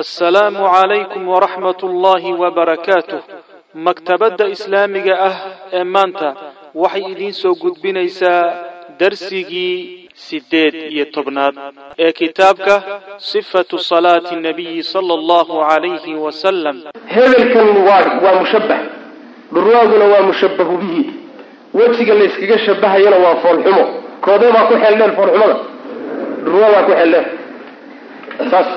assalaamu 0.00 0.60
calaykum 0.74 1.22
waraxmat 1.32 1.82
ullaahi 1.88 2.32
wabarakaatuh 2.42 3.20
maktabadda 3.86 4.44
islaamiga 4.54 5.14
ah 5.28 5.36
ee 5.78 5.84
maanta 5.94 6.28
waxay 6.82 7.04
idiin 7.12 7.32
soo 7.42 7.54
gudbinaysaa 7.62 8.42
darsigii 9.00 10.08
siddeed 10.26 10.74
iyo 10.94 11.04
tobnaad 11.16 11.54
ee 12.04 12.12
kitaabka 12.20 12.74
sifatu 13.30 13.78
salaati 13.78 14.34
nabiyi 14.46 14.82
sala 14.92 15.12
allahu 15.20 15.54
calayhi 15.70 16.14
wasalam 16.24 16.76
hebelkan 17.14 17.68
waa 17.88 18.34
mushabbah. 18.42 18.80
Dhurwaaguna 19.54 20.04
waa 20.12 20.22
mushabbahu 20.28 20.74
bihi. 20.82 21.02
Wejiga 21.78 22.14
layskaga 22.20 22.58
shabahayana 22.66 23.16
waa 23.24 23.36
foolxumo. 23.44 23.84
Koodee 24.24 24.52
baa 24.56 24.66
ku 24.70 24.74
xeeldheer 24.82 25.12
foolxumada. 25.18 25.56
Dhurwaa 26.44 26.70
baa 26.74 26.82
ku 26.88 26.92
xeeldheer 26.98 27.26
saas 28.50 28.68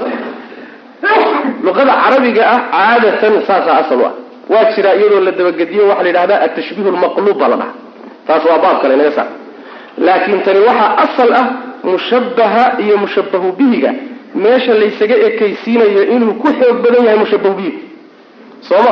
luqada 1.66 1.94
carabiga 2.04 2.44
ah 2.54 2.60
caadatan 2.74 3.34
saasaa 3.48 3.78
asal 3.84 4.02
ah 4.10 4.14
waa 4.52 4.66
jiraa 4.76 4.96
iyadoo 5.00 5.22
la 5.28 5.32
dabagediyo 5.40 5.84
waxaa 5.90 6.04
la 6.04 6.10
yidhahdaa 6.10 6.40
atashbiihu 6.48 6.90
lmaqluub 6.96 7.38
baa 7.42 7.50
la 7.54 7.58
dhaha 7.62 7.74
taas 8.28 8.44
waa 8.50 8.60
baab 8.64 8.78
kale 8.82 8.96
naga 9.00 9.12
saar. 9.18 9.28
Laakiin 10.06 10.42
tani 10.46 10.60
waxaa 10.70 10.92
asal 11.06 11.30
ah 11.42 11.46
mushabbaha 11.92 12.64
iyo 12.84 12.96
mushabbahu 13.04 13.48
bihiga. 13.60 13.92
Meesha 14.44 14.74
laysaga 14.82 15.16
ekaysiinayo 15.28 16.02
inuu 16.16 16.34
ku 16.42 16.48
xoog 16.60 16.78
badan 16.84 17.04
yahay 17.08 17.20
mushabbahu 17.24 17.54
bihiga 17.60 17.80
sooma 18.70 18.92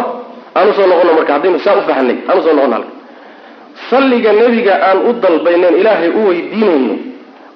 aan 0.58 0.70
u 0.70 0.74
soo 0.78 0.88
noqono 0.92 1.12
marka 1.18 1.34
haddaynu 1.36 1.60
saa 1.66 1.76
u 1.78 1.82
fahanay 1.90 2.18
aan 2.30 2.38
u 2.40 2.42
soo 2.46 2.54
noqono 2.58 2.74
halka 2.78 2.92
salliga 3.90 4.32
nebiga 4.40 4.74
aan 4.90 4.98
u 5.10 5.14
dalbaynen 5.24 5.74
ilaahay 5.82 6.10
u 6.10 6.22
weydiinayno 6.30 6.96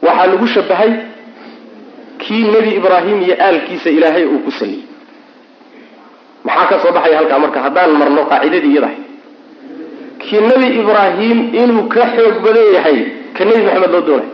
waxaa 0.06 0.28
lagu 0.32 0.48
shabahay 0.56 0.92
kii 2.24 2.44
nebi 2.54 2.70
ibraahim 2.80 3.18
iyo 3.26 3.36
aalkiisa 3.46 3.90
ilaahay 3.98 4.26
uu 4.34 4.40
ku 4.46 4.52
saliyey. 4.60 4.84
Maxaa 6.46 6.66
ka 6.70 6.76
soo 6.84 6.92
baxaya 6.96 7.18
halkaa 7.20 7.40
marka? 7.44 7.60
Haddaan 7.66 7.92
marno 8.00 8.22
qaacidadii 8.32 8.72
iyadahay 8.74 8.98
kii 10.22 10.42
nebi 10.50 10.68
ibraahim 10.82 11.38
inuu 11.62 11.84
ka 11.94 12.04
xoog 12.16 12.36
badan 12.46 12.68
yahay 12.78 12.98
ka 13.38 13.42
nebi 13.48 13.62
maxamed 13.68 13.92
loo 13.96 14.02
doonay. 14.08 14.30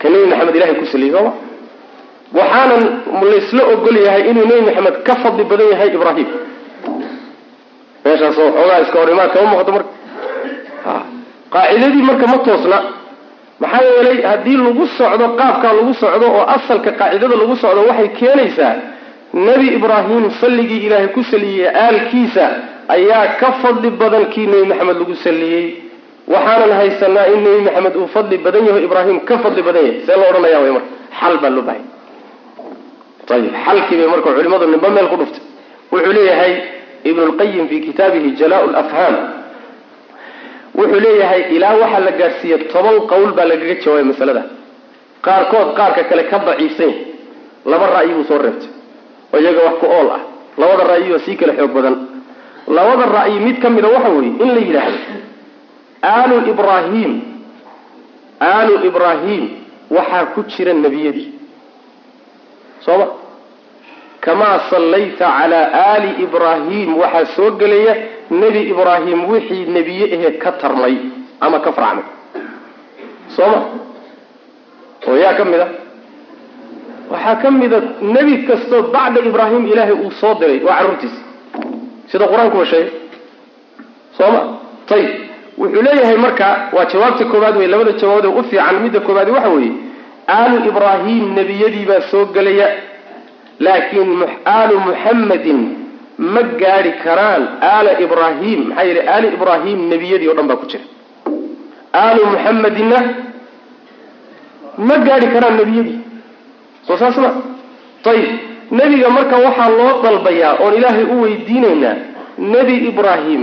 Ka 0.00 0.06
nebi 0.12 0.26
maxamed 0.30 0.54
ilahay 0.58 0.74
ku 0.80 0.86
saliyey 0.92 1.12
sooma 1.16 1.32
waxaanan 2.38 2.82
laysla 3.30 3.62
ogol 3.74 3.96
yahay 4.06 4.22
inuu 4.30 4.46
nebi 4.50 4.62
maxamed 4.68 4.96
ka 5.06 5.14
fadli 5.22 5.44
badan 5.50 5.68
yahay 5.72 5.88
ibraahim. 5.96 6.28
Meeshaas 8.04 8.34
xoogaa 8.36 8.80
iska 8.84 8.96
hor 9.00 9.10
imaad 9.14 9.30
kama 9.34 9.46
muuqato 9.52 9.72
marka. 9.76 9.90
Qaacidadii 11.54 12.02
marka 12.08 12.26
ma 12.32 12.38
toosna 12.46 12.78
maxaa 13.62 13.82
yeelay 13.88 14.18
haddii 14.30 14.56
lagu 14.66 14.84
socdo 14.98 15.26
qaabkaa 15.40 15.72
lagu 15.78 15.92
socdo 16.02 16.26
oo 16.36 16.44
asalka 16.56 16.90
qaacidada 17.00 17.36
lagu 17.42 17.54
socdo 17.62 17.80
waxay 17.90 18.08
keenaysaa 18.20 18.74
nebi 19.46 19.66
ibraahim 19.78 20.24
salligii 20.40 20.80
ilaahay 20.86 21.08
ku 21.16 21.22
saliyey 21.32 21.68
aalkiisa 21.84 22.44
ayaa 22.96 23.26
ka 23.40 23.48
fadli 23.62 23.90
badan 24.00 24.24
kii 24.32 24.46
nebi 24.52 24.64
maxamed 24.70 24.96
lagu 25.02 25.14
saliyey 25.26 25.64
waxaanan 26.32 26.72
haysanaa 26.80 27.26
in 27.34 27.40
nebi 27.46 27.60
maxamed 27.66 27.94
uu 28.00 28.08
fadli 28.14 28.36
badan 28.44 28.62
yaho 28.68 28.78
ibraahim 28.86 29.18
ka 29.28 29.34
fadli 29.44 29.62
badan 29.68 29.84
yahay. 29.86 30.00
See 30.06 30.16
loo 30.20 30.28
odhanaya 30.30 30.58
wy 30.64 30.70
marka? 30.76 30.90
Xal 31.20 31.34
baa 31.42 31.50
loo 31.56 31.64
bahay. 31.68 31.82
Ayib 33.34 33.54
xalkii 33.66 33.96
bay 34.00 34.08
marka 34.14 34.28
culimadu 34.36 34.66
nimba 34.72 34.88
meel 34.94 35.08
ku 35.12 35.16
dhuftay. 35.20 35.42
Wuxuu 35.92 36.12
leeyahay 36.16 36.52
ibnu 37.08 37.22
lqayim 37.30 37.64
fi 37.70 37.76
kitaabihi 37.86 38.30
jalaa 38.40 38.66
lafhaam 38.76 39.14
wuxuu 40.80 41.00
leeyahay 41.04 41.42
ilaa 41.56 41.74
waxaa 41.82 42.00
la 42.06 42.12
gaadhsiiye 42.20 42.56
toban 42.72 42.96
qowl 43.10 43.30
baa 43.36 43.44
lagaga 43.50 43.74
jawaabay 43.84 44.04
masalada. 44.12 44.42
Qaarkood 45.26 45.68
qaarka 45.78 46.02
kale 46.10 46.22
ka 46.30 46.38
daciifsan 46.48 46.92
laba 47.70 47.86
ra'yi 47.96 48.12
buu 48.16 48.24
soo 48.30 48.38
reebtay 48.44 48.70
oo 49.32 49.38
iyaga 49.42 49.60
wax 49.66 49.74
ku 49.80 49.86
ool 49.98 50.08
ah. 50.16 50.20
Labada 50.60 50.84
ra'yi 50.92 51.12
oo 51.14 51.18
sii 51.24 51.36
kala 51.40 51.52
xoog 51.58 51.72
badan. 51.76 51.96
Labada 52.76 53.04
ra'yi 53.18 53.36
mid 53.46 53.56
ka 53.62 53.68
mida 53.70 53.88
waxa 53.94 54.08
weeye 54.16 54.32
in 54.44 54.48
la 54.56 54.60
yidhaahdo 54.66 54.98
aalu 56.12 56.36
ibraahim 56.52 57.12
aalu 58.40 58.74
ibraahim 58.88 59.42
waxaa 59.96 60.24
ku 60.34 60.40
jira 60.52 60.72
nebiyadii. 60.84 61.28
Sooma 62.84 63.06
kamaa 64.24 64.58
sallayta 64.70 65.26
calaa 65.38 65.66
aali 65.84 66.10
ibraahim 66.24 66.88
waxaa 67.02 67.24
soo 67.36 67.50
gelaya 67.60 67.94
nebi 68.40 68.60
ibraahim 68.72 69.20
wixii 69.30 69.64
nebiye 69.76 70.04
ahee 70.16 70.32
ka 70.42 70.50
tarmay 70.62 70.94
ama 71.44 71.58
ka 71.64 71.70
farcmay 71.78 72.04
sooma 73.36 73.60
oo 75.08 75.16
yaa 75.22 75.34
ka 75.38 75.44
mid 75.50 75.60
a 75.60 75.68
waxaa 77.12 77.36
ka 77.42 77.48
mida 77.60 77.78
nebi 78.16 78.34
kastoo 78.48 78.82
bacda 78.94 79.20
ibraahim 79.30 79.62
ilaahay 79.72 79.96
uu 80.04 80.10
soo 80.20 80.34
diray 80.40 80.60
waa 80.66 80.76
carruurtiisa 80.78 81.20
sida 82.10 82.24
qur'aankuba 82.32 82.64
sheegay 82.72 82.90
sooma 84.18 84.40
ayib 84.96 85.10
wuxuu 85.60 85.82
leeyahay 85.86 86.16
marka 86.26 86.46
waa 86.76 86.84
jawaabta 86.92 87.24
koowaad 87.32 87.56
wey 87.60 87.66
labada 87.72 87.92
jawaabad 88.02 88.24
ee 88.28 88.38
u 88.40 88.44
fiican 88.50 88.76
midda 88.84 89.00
koowaadi 89.06 89.30
waxa 89.36 89.48
weeye 89.56 89.72
aalu 90.36 90.56
ibraahim 90.70 91.24
nebiyadiibaa 91.38 92.00
soo 92.10 92.24
gelaya 92.36 92.68
laakiin 93.64 94.10
aalu 94.54 94.76
muxammadin 94.86 95.60
ma 96.34 96.42
gaadhi 96.62 96.92
karaan 97.04 97.42
aala 97.72 97.92
ibraahim 98.04 98.60
maxaa 98.68 98.84
yeele 98.88 99.02
aali 99.14 99.26
ibraahim 99.36 99.78
nebiyadii 99.92 100.28
o 100.28 100.34
dhan 100.38 100.46
baa 100.50 100.56
ku 100.62 100.66
jira. 100.70 100.84
Aalu 102.02 102.22
muxammadinna 102.32 102.98
ma 104.88 104.96
gaadhi 105.06 105.26
karaan 105.34 105.56
nebiyadii. 105.60 105.98
Soo 106.86 106.96
saas 107.00 107.16
ma. 107.24 107.30
Ayib 108.10 108.30
nebiga 108.78 109.08
marka 109.16 109.36
waxaa 109.46 109.68
loo 109.78 109.92
dalbayaa 110.04 110.52
oon 110.64 110.74
ilaahay 110.78 111.04
u 111.04 111.16
weydiinaynaa 111.22 111.96
nebi 112.52 112.74
ibraahim 112.90 113.42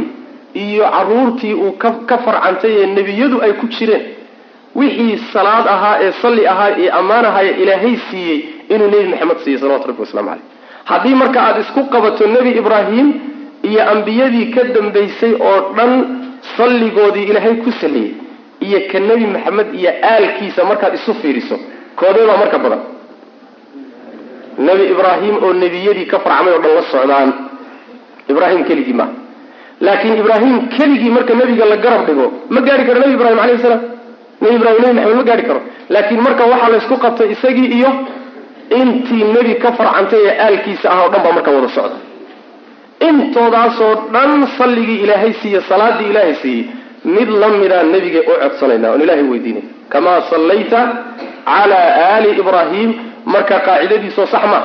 iyo 0.64 0.84
carruurtii 0.96 1.54
uu 1.54 1.72
ka 1.82 1.90
ka 2.10 2.18
farcantay 2.26 2.72
ee 2.82 2.86
nebiyadu 2.98 3.38
ay 3.46 3.54
ku 3.60 3.66
jireen. 3.76 4.04
Wixii 4.76 5.18
salaad 5.34 5.68
ahaa 5.76 5.98
ee 6.06 6.12
salli 6.22 6.44
ahaa 6.54 6.72
ee 6.84 6.90
ammaan 7.00 7.26
ahaa 7.30 7.44
ee 7.50 7.56
ilaahay 7.64 7.96
siiyey 8.10 8.40
inuu 8.74 8.90
nebi 8.94 9.08
maxamed 9.14 9.38
siiyey 9.44 9.60
salawatu 9.62 9.88
rabbi 9.92 10.02
waslamu 10.06 10.30
caleyh 10.30 10.46
haddii 10.92 11.16
marka 11.22 11.40
aada 11.48 11.60
isku 11.66 11.82
qabato 11.94 12.24
nebi 12.36 12.52
ibraahim 12.62 13.08
iyo 13.70 13.82
ambiyadii 13.94 14.46
ka 14.56 14.62
dambaysay 14.76 15.34
oo 15.50 15.58
dhan 15.78 15.92
salligoodii 16.58 17.26
ilaahay 17.32 17.56
ku 17.66 17.72
saliyey 17.82 18.12
iyo 18.68 18.80
ka 18.92 19.00
nebi 19.08 19.26
maxamed 19.36 19.68
iyo 19.82 19.92
aalkiisa 20.12 20.62
markaad 20.70 20.94
isu 21.00 21.14
fiiriso 21.22 21.58
koodee 22.00 22.26
baa 22.30 22.38
marka 22.44 22.58
badan. 22.64 22.82
Nebi 24.68 24.84
ibraahim 24.94 25.36
oo 25.46 25.54
nebiyadii 25.54 26.06
ka 26.12 26.18
farcmay 26.26 26.54
oo 26.56 26.62
dhan 26.64 26.74
la 26.78 26.82
socdaan 26.94 27.30
ibraahim 28.32 28.62
keligii 28.70 28.94
maaha 29.00 29.14
laakiin 29.86 30.16
ibraahim 30.24 30.56
keligii 30.78 31.10
marka 31.18 31.34
nebiga 31.40 31.66
la 31.72 31.78
garab 31.86 32.04
dhigo 32.08 32.26
ma 32.54 32.60
gaari 32.68 32.84
karo 32.88 33.00
nebi 33.04 33.14
ibrahim 33.18 33.40
alayhi 33.44 33.62
salaam. 33.66 33.82
Nebi 34.42 34.56
ibrahim 34.60 34.82
nebi 34.82 34.94
maxamed 34.98 35.18
ma 35.20 35.24
gaari 35.30 35.44
karo. 35.50 35.60
Laakiin 35.94 36.22
marka 36.28 36.44
waxaa 36.52 36.70
laysku 36.74 36.96
qabtay 37.04 37.30
isagii 37.36 37.70
iyo 37.78 37.90
intii 38.80 39.24
nebi 39.36 39.54
ka 39.64 39.70
farcantay 39.78 40.22
ee 40.30 40.36
aalkiisa 40.46 40.88
ah 40.94 41.00
oo 41.04 41.10
dhan 41.14 41.22
baa 41.26 41.32
marka 41.38 41.52
wada 41.56 41.70
socda. 41.78 41.98
Intoodaasoo 43.10 43.94
dhan 44.14 44.48
salligii 44.58 45.00
ilaahay 45.04 45.34
siiye 45.42 45.62
salaadii 45.70 46.10
ilaahay 46.12 46.36
siiyey 46.42 46.66
mid 47.16 47.30
la 47.42 47.48
midaan 47.62 47.88
nebigay 47.94 48.24
u 48.32 48.34
codsanayna 48.44 48.88
oon 48.92 49.02
ilahay 49.06 49.24
weydiinay. 49.32 49.64
Kamaa 49.94 50.22
sallayta 50.32 50.80
calaa 51.46 51.90
aali 52.14 52.30
ibraahim 52.42 52.90
marka 53.34 53.56
qaacidadiisoo 53.68 54.26
sax 54.34 54.44
ma. 54.54 54.60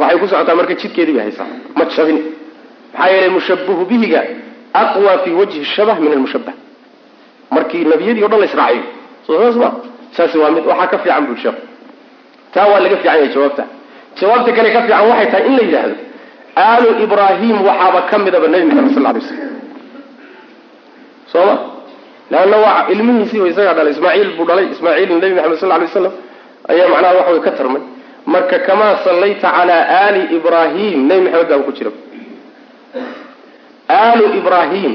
Waxay 0.00 0.18
ku 0.20 0.26
socotaa 0.32 0.54
marka 0.60 0.74
jidkeedii 0.80 1.14
bay 1.16 1.22
haysaa. 1.26 1.46
Ma 1.78 1.84
jabin. 1.96 2.18
Maxaa 2.92 3.10
yeelay 3.12 3.30
mushabahu 3.36 3.82
bihiga 3.90 4.20
aqwa 4.82 5.12
fi 5.24 5.30
wajhi 5.40 5.64
shabah 5.74 5.96
min 6.02 6.12
almushabah 6.12 6.54
markii 7.54 7.84
nebiyadii 7.92 8.24
o 8.24 8.28
dhan 8.32 8.40
la 8.40 8.46
israaciyo 8.50 8.82
sosaas 9.26 9.56
ma. 9.62 9.68
Saasi 10.16 10.36
waa 10.42 10.50
mid 10.56 10.64
waxaa 10.70 10.86
ka 10.92 10.98
fiican 11.02 11.24
bui 11.26 11.36
sheekhu 11.42 11.62
taa 12.58 12.66
waa 12.70 12.80
laga 12.84 12.96
fiican 13.00 13.14
yahay 13.18 13.28
jawaabta. 13.34 13.64
Jawaabta 14.20 14.50
kale 14.56 14.68
ka 14.74 14.80
fiican 14.84 15.04
waxay 15.10 15.26
tahay 15.32 15.46
in 15.48 15.54
la 15.58 15.62
yidhaahdo 15.66 15.96
aalu 16.66 16.88
ibraahim 17.06 17.56
waxaaba 17.68 18.00
ka 18.10 18.16
midaba 18.24 18.46
nebi 18.52 18.66
maxamed 18.74 18.94
sal 18.94 19.04
lay 19.14 19.22
slam 19.28 19.52
sooma? 21.32 21.54
Leanna 22.32 22.56
waa 22.64 22.80
ilmihiisii 22.92 23.40
wa 23.42 23.48
isagaa 23.52 23.74
dhalay 23.78 23.92
ismaaciil 23.96 24.30
buu 24.36 24.44
dhalay 24.50 24.66
ismaaciilna 24.74 25.16
nebi 25.22 25.34
maxamed 25.38 25.58
sal 25.62 25.68
lay 25.72 25.80
waslam 25.86 26.12
ayaa 26.72 26.88
macnaha 26.92 27.14
waxa 27.18 27.30
way 27.34 27.40
ka 27.46 27.52
tarmay. 27.58 27.82
Marka 28.32 28.56
kamaa 28.68 28.94
sallayta 29.04 29.48
calaa 29.56 29.82
aali 30.00 30.20
ibraahim? 30.36 30.98
Nebi 31.08 31.22
maxamed 31.26 31.48
baaba 31.50 31.64
ku 31.68 31.72
jira. 31.78 31.92
Aalu 33.88 34.24
ibraahim 34.40 34.92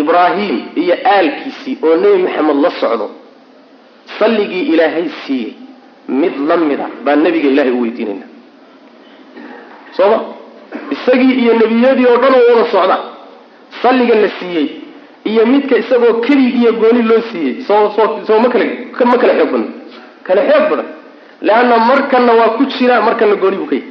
ibraahim 0.00 0.56
iyo 0.82 0.94
aalkiisii 1.14 1.74
oo 1.86 1.94
nebi 2.02 2.18
maxamed 2.26 2.56
la 2.64 2.70
socdo 2.80 3.06
salligii 4.18 4.64
ilaahay 4.74 5.06
siiyey 5.26 5.52
mid 6.20 6.34
la 6.48 6.56
mida 6.56 6.86
baa 7.04 7.16
nebiga 7.24 7.48
ilahay 7.52 7.72
u 7.72 7.80
weydiinayna. 7.82 8.26
Sooma 9.96 10.18
isagii 10.94 11.34
iyo 11.42 11.52
nebiyadii 11.60 12.06
oo 12.12 12.16
dhan 12.22 12.34
oo 12.38 12.44
wada 12.50 12.64
socda 12.74 12.96
salliga 13.82 14.14
la 14.22 14.28
siiyey 14.38 14.66
iyo 15.30 15.42
midka 15.52 15.74
isagoo 15.82 16.14
keligiiyo 16.26 16.72
gooni 16.80 17.02
loo 17.10 17.20
siiyey 17.30 17.54
soo 17.68 17.90
soo 17.96 18.08
soo 18.26 18.38
ma 18.42 18.48
kala 18.52 18.64
ma 19.10 19.16
kala 19.22 19.32
xoog 19.38 19.50
badan. 19.52 19.66
Kala 20.26 20.40
xoog 20.50 20.66
badan. 20.70 20.86
Leanna 21.46 21.76
markanna 21.90 22.32
waa 22.40 22.50
ku 22.56 22.62
jira 22.72 23.00
markanna 23.06 23.34
gooni 23.42 23.56
buu 23.60 23.66
ka 23.70 23.74
yahy 23.76 23.86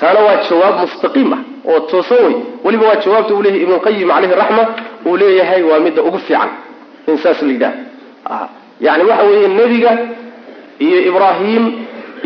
taana 0.00 0.20
waa 0.26 0.36
jawaab 0.48 0.74
mustaqiim 0.82 1.32
ah 1.36 1.40
oo 1.70 1.80
toosan 1.90 2.18
wey 2.26 2.34
weliba 2.64 2.86
waa 2.90 2.96
jawaabta 3.04 3.34
uu 3.34 3.42
leeyahay 3.42 3.62
ibnulqayim 3.64 4.08
caleyhi 4.14 4.34
raxma 4.40 4.62
uu 5.06 5.16
leeyahay 5.20 5.62
waa 5.70 5.78
midda 5.84 6.02
ugu 6.02 6.18
fiican 6.26 6.50
in 7.08 7.16
saas 7.22 7.42
la 7.42 7.52
yidhaha 7.52 8.48
yani 8.86 9.02
waxa 9.10 9.24
weeye 9.30 9.48
nebiga 9.58 9.92
iyo 10.86 10.98
ibraahim 11.10 11.64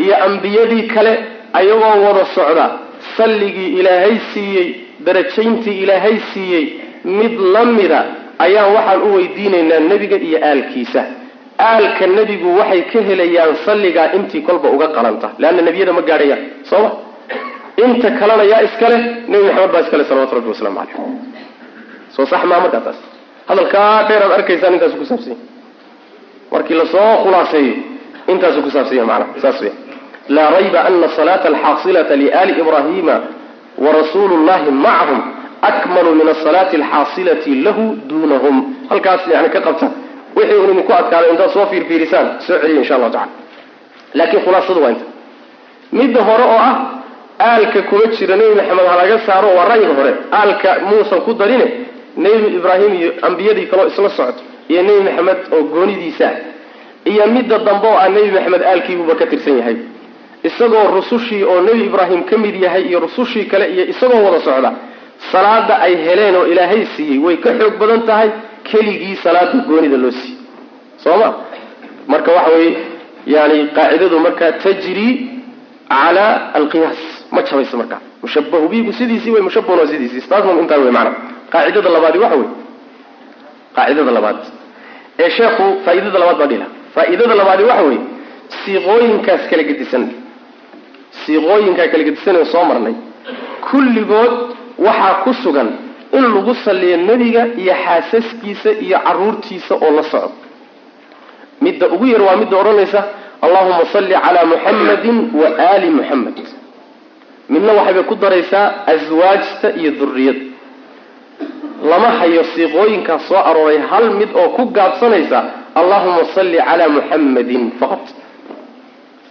iyo 0.03 0.15
ambiyadii 0.27 0.83
kale 0.93 1.13
ayagoo 1.59 1.95
wada 2.05 2.25
socda. 2.35 2.65
Salligii 3.17 3.69
ilaahay 3.79 4.15
siiyey 4.33 4.67
darajayntii 5.05 5.77
ilaahay 5.83 6.17
siiyey 6.33 6.65
mid 7.19 7.33
la 7.53 7.63
mida 7.77 7.99
ayaan 8.45 8.69
waxaan 8.77 9.01
u 9.07 9.15
weydiinaynaa 9.15 9.79
nebiga 9.91 10.17
iyo 10.27 10.37
aalkiisa. 10.49 11.01
Aalka 11.69 12.05
nebigu 12.17 12.49
waxay 12.59 12.81
ka 12.91 12.99
helayaan 13.09 13.53
salligaa 13.65 14.07
intii 14.17 14.41
kolba 14.47 14.67
uga 14.75 14.87
qalanta. 14.95 15.27
Leanna 15.41 15.61
nebiyada 15.67 15.93
ma 15.97 16.01
gaadhayaan 16.09 16.41
sooma 16.69 16.89
inta 17.83 18.09
kalena 18.19 18.43
yaa 18.51 18.61
iskale 18.67 18.97
nebi 19.31 19.43
maxamed 19.47 19.71
baa 19.73 19.81
iskale 19.85 20.03
salawatu 20.09 20.33
rabbi 20.37 20.49
wasalaamu 20.53 20.77
caleyh 20.79 20.97
soo 22.15 22.25
sax 22.31 22.41
maa 22.49 22.59
markaa 22.63 22.81
taas 22.87 22.99
hadalkaa 23.49 23.91
dheeraad 24.09 24.31
arkaysaan 24.37 24.73
intaasu 24.75 24.97
kusaabsanya 25.01 25.37
markii 26.51 26.75
la 26.81 26.85
soo 26.93 27.11
khulaaseeyo 27.23 27.73
intaasu 28.31 28.59
kusaabsanya 28.65 29.05
macnaha 29.11 29.41
saas 29.43 29.61
weya 29.61 29.73
laa 30.35 30.49
rayba 30.55 30.79
ana 30.87 31.07
salaata 31.17 31.47
alxaasilata 31.51 32.15
liali 32.21 32.53
ibrahima 32.61 33.15
warasuulu 33.85 34.35
llahi 34.47 34.71
macahum 34.71 35.19
akmalu 35.69 36.15
min 36.19 36.27
asalaati 36.35 36.75
alxaasilati 36.81 37.51
lahu 37.65 37.83
dunahum 38.09 38.55
halkaas 38.89 39.21
yani 39.33 39.49
ka 39.55 39.59
qabta 39.67 39.87
wixii 40.37 40.55
un 40.63 40.69
idinku 40.73 40.93
adkaado 40.99 41.27
intaad 41.33 41.49
soo 41.55 41.65
fiirfiirisaan 41.71 42.27
soo 42.45 42.57
celiya 42.61 42.79
insha 42.81 42.95
allahu 42.95 43.11
tacala 43.11 43.31
laakiin 44.17 44.41
khulaasadu 44.45 44.81
waa 44.83 44.89
inta. 44.93 45.05
Midda 45.91 46.21
hore 46.27 46.43
oo 46.43 46.59
ah 46.69 46.75
aalka 47.47 47.81
kuma 47.89 48.05
jira 48.17 48.35
nebi 48.39 48.53
maxamed 48.59 48.87
halaga 48.91 49.17
saaro 49.27 49.47
waa 49.57 49.65
ra'yiga 49.71 49.93
hore. 49.99 50.13
Aalka 50.39 50.69
muusan 50.89 51.21
ku 51.25 51.31
darine 51.39 51.67
nebi 52.23 52.47
ibraahim 52.57 52.93
iyo 52.99 53.09
ambiyadii 53.27 53.65
kaleo 53.71 53.87
isla 53.91 54.09
socoto 54.17 54.41
iyo 54.71 54.81
nebi 54.87 55.01
maxamed 55.07 55.39
oo 55.55 55.61
goonidiisa 55.73 56.27
iyo 57.11 57.23
midda 57.35 57.57
dambe 57.67 57.87
oo 57.91 57.97
ah 58.03 58.09
nebi 58.15 58.29
maxamed 58.35 58.61
aalkiibuuba 58.69 59.15
ka 59.19 59.25
tirsan 59.31 59.57
yahay. 59.61 59.77
Isagoo 60.47 60.85
rusushii 60.95 61.43
oo 61.51 61.59
nebi 61.67 61.81
ibraahim 61.89 62.21
ka 62.29 62.35
mid 62.43 62.55
yahay 62.65 62.83
iyo 62.89 62.99
rusushii 63.05 63.45
kale 63.51 63.65
iyo 63.73 63.83
isagoo 63.93 64.21
wada 64.25 64.39
socda 64.47 64.71
salaada 65.31 65.75
ay 65.85 65.93
heleen 66.05 66.35
oo 66.39 66.45
ilaahay 66.51 66.81
siiyey 66.95 67.19
way 67.25 67.35
ka 67.43 67.49
xoog 67.59 67.75
badan 67.81 68.01
tahay 68.09 68.29
keligii 68.69 69.15
salaada 69.23 69.57
goonida 69.69 69.97
loo 70.03 70.11
siiyey. 70.19 70.37
Soo 71.03 71.17
ma 71.21 71.29
marka 72.11 72.31
waxa 72.37 72.51
weye 72.55 72.71
yani 73.33 73.57
qaacidadu 73.75 74.17
markaa 74.25 74.51
tajri 74.63 75.07
cala 75.91 76.25
alqiyaas. 76.59 76.99
Ma 77.33 77.41
jabayso 77.47 77.75
markaa 77.81 77.99
mushabahu 78.23 78.65
bigu 78.71 78.91
sidiisii 78.99 79.31
way 79.35 79.41
mushabahun 79.47 79.87
sidiisii. 79.91 80.21
Taasna 80.31 80.51
intaa 80.63 80.77
wey 80.83 80.91
maana 80.97 81.11
qaacidada 81.53 81.89
labaadi 81.95 82.17
waxa 82.23 82.37
wey 82.41 82.49
qaacidada 83.75 84.11
labaad 84.17 84.37
ee 85.19 85.29
sheekhu 85.37 85.65
faaidada 85.85 86.19
labaad 86.19 86.37
baa 86.41 86.47
dhila 86.51 86.65
faa'iidada 86.95 87.35
labaadi 87.41 87.63
waxa 87.69 87.83
wey 87.89 87.99
siiqooyinkaas 88.63 89.43
kala 89.49 89.63
gedisan. 89.69 90.03
Siiqooyinkaa 91.25 91.87
kala 91.91 92.03
gedisan 92.07 92.45
soo 92.53 92.63
marnay. 92.69 92.95
Kulligood 93.69 94.33
waxaa 94.87 95.13
ku 95.23 95.33
sugan 95.43 95.69
in 96.13 96.23
lagu 96.33 96.53
saliyo 96.65 96.97
nebiga 96.97 97.43
iyo 97.61 97.73
xaasaskiisa 97.85 98.71
iyo 98.85 98.97
caruurtiisa 99.05 99.73
oo 99.75 99.91
la 99.97 100.03
socdo 100.03 100.35
midda 101.61 101.87
ugu 101.93 102.05
yar 102.13 102.21
waa 102.21 102.35
midda 102.41 102.55
odhanaysa 102.57 102.99
allahuma 103.41 103.85
salli 103.93 104.15
calaa 104.25 104.45
muxammadin 104.45 105.17
wa 105.39 105.47
aali 105.67 105.89
muxamed 105.89 106.37
midna 107.49 107.71
waxaybay 107.77 108.03
ku 108.09 108.15
daraysaa 108.15 108.65
aswaajta 108.93 109.67
iyo 109.79 109.91
duriyada 109.99 110.46
lama 111.83 112.09
hayo 112.19 112.43
siiqooyinkaas 112.43 113.27
soo 113.27 113.37
arooray 113.49 113.77
hal 113.89 114.09
mid 114.19 114.29
oo 114.35 114.49
ku 114.49 114.65
gaabsanaysa 114.77 115.39
allahuma 115.75 116.25
salli 116.35 116.57
calaa 116.57 116.89
muxammadin 116.89 117.71
faqat. 117.79 118.05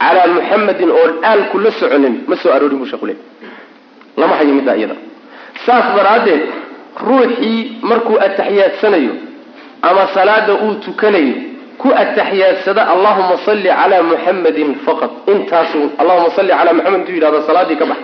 Calaa 0.01 0.27
muxammadin 0.37 0.91
oon 0.91 1.13
aalku 1.25 1.59
la 1.59 1.71
soconin 1.71 2.15
ma 2.29 2.37
soo 2.37 2.53
aroorin 2.53 2.79
buu 2.79 2.87
sheekhu 2.87 3.07
le 3.07 3.17
lama 4.17 4.35
hayo 4.37 4.55
middaa 4.55 4.77
iyada. 4.77 4.95
Saas 5.67 5.87
daraaddeed 5.97 6.43
ruuxii 7.07 7.79
markuu 7.83 8.17
ataxiyaadsanayo 8.27 9.15
ama 9.83 10.07
salaada 10.15 10.53
uu 10.65 10.75
tukanayo 10.87 11.35
ku 11.79 11.89
ataxiyaadsada 12.03 12.83
allahuma 12.95 13.37
salli 13.47 13.69
calaa 13.69 14.03
muxammadin 14.03 14.71
faqat. 14.87 15.11
Intaasu 15.33 15.81
allahuma 15.99 16.31
salli 16.37 16.53
calaa 16.59 16.73
muxamed 16.79 17.01
intuu 17.01 17.15
yidhahdo 17.15 17.41
salaadii 17.49 17.77
ka 17.77 17.87
bax 17.91 17.99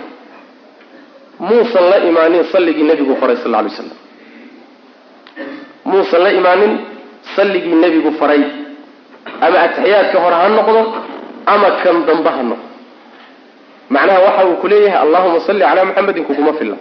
muusan 1.39 1.85
la 1.91 1.97
imaanin 2.09 2.43
salligii 2.51 2.83
nebigu 2.83 3.15
faray 3.21 3.37
sal 3.43 3.51
lay 3.51 3.69
slam 3.69 3.89
muusan 5.89 6.21
la 6.25 6.31
imaanin 6.39 6.73
salligii 7.35 7.75
nebigu 7.83 8.11
faray. 8.19 8.41
Ama 9.45 9.57
ataxiyaadka 9.65 10.17
hore 10.23 10.35
ha 10.41 10.47
noqdo 10.57 10.81
ama 11.53 11.67
kan 11.83 11.97
dambe 12.07 12.29
ha 12.35 12.41
noqdo. 12.49 12.65
Macnaha 13.93 14.19
waxa 14.25 14.41
uu 14.49 14.55
ku 14.61 14.67
leeyahay 14.71 14.99
allahuma 15.05 15.39
salli 15.47 15.59
calaa 15.67 15.85
muxamedin 15.89 16.23
kuguma 16.29 16.53
filla. 16.59 16.77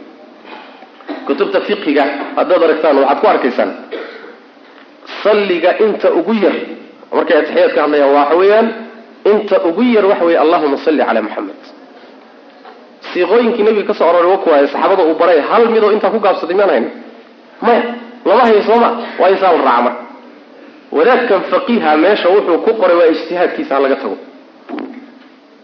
Kutubta 1.26 1.60
fiqiga 1.69 2.04
haddaad 2.37 2.62
aragtaan 2.66 2.96
waxaad 3.02 3.19
ku 3.22 3.26
arkaysaan 3.32 3.70
salliga 5.22 5.70
inta 5.84 6.08
ugu 6.19 6.32
yar 6.44 6.56
markay 7.14 7.37
atixiyaad 7.40 7.72
ka 7.76 7.81
hadlayaan 7.84 8.12
waxa 8.19 8.34
weeyaan 8.40 8.66
inta 9.32 9.56
ugu 9.69 9.82
yar 9.94 10.05
waxa 10.10 10.25
weeye 10.26 10.38
allahuma 10.44 10.76
salli 10.84 11.02
calaa 11.08 11.22
muxamed 11.26 11.60
siiqooyinkii 13.12 13.62
nabiga 13.66 13.87
ka 13.90 13.94
soo 13.98 14.08
aroray 14.10 14.31
wa 14.34 14.38
kuwaaye 14.44 14.66
saxaabada 14.72 15.02
uu 15.10 15.14
baray 15.20 15.40
hal 15.50 15.64
midoo 15.75 15.90
intaa 15.96 16.10
ku 16.14 16.19
gaabsaday 16.26 16.55
miyaan 16.58 16.70
hayna 16.75 16.90
maya 17.66 17.82
lama 18.24 18.42
hayo 18.46 18.62
sooma 18.62 18.88
waa 19.20 19.30
insaa 19.34 19.52
la 19.52 19.62
raaca 19.69 19.82
marka 19.82 20.02
wadaadkan 20.92 21.40
faqiiha 21.52 21.96
meesha 21.96 22.28
wuxuu 22.28 22.58
ku 22.66 22.74
qoray 22.80 22.96
waa 23.00 23.08
ijtihaadkiisa 23.14 23.74
ha 23.74 23.80
laga 23.80 23.96
tago. 23.96 24.16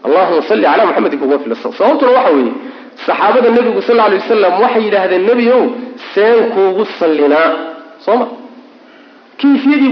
Allahuma 0.05 0.41
salli 0.49 0.63
calaa 0.63 0.85
muxamedin 0.85 1.19
filla 1.43 1.55
sababtuna 1.55 2.11
waxa 2.17 2.31
weeye 2.35 2.51
saxaabada 3.05 3.49
nebigu 3.57 3.81
sal 3.81 3.99
alay 3.99 4.19
wasalam 4.19 4.53
waxay 4.63 4.83
yidhaahdeen 4.87 5.25
nebi 5.29 5.45
ow 5.57 5.63
seen 6.13 6.51
kuugu 6.53 6.85
sallinaa 6.99 7.49
soo 8.05 8.17
ma? 8.21 8.27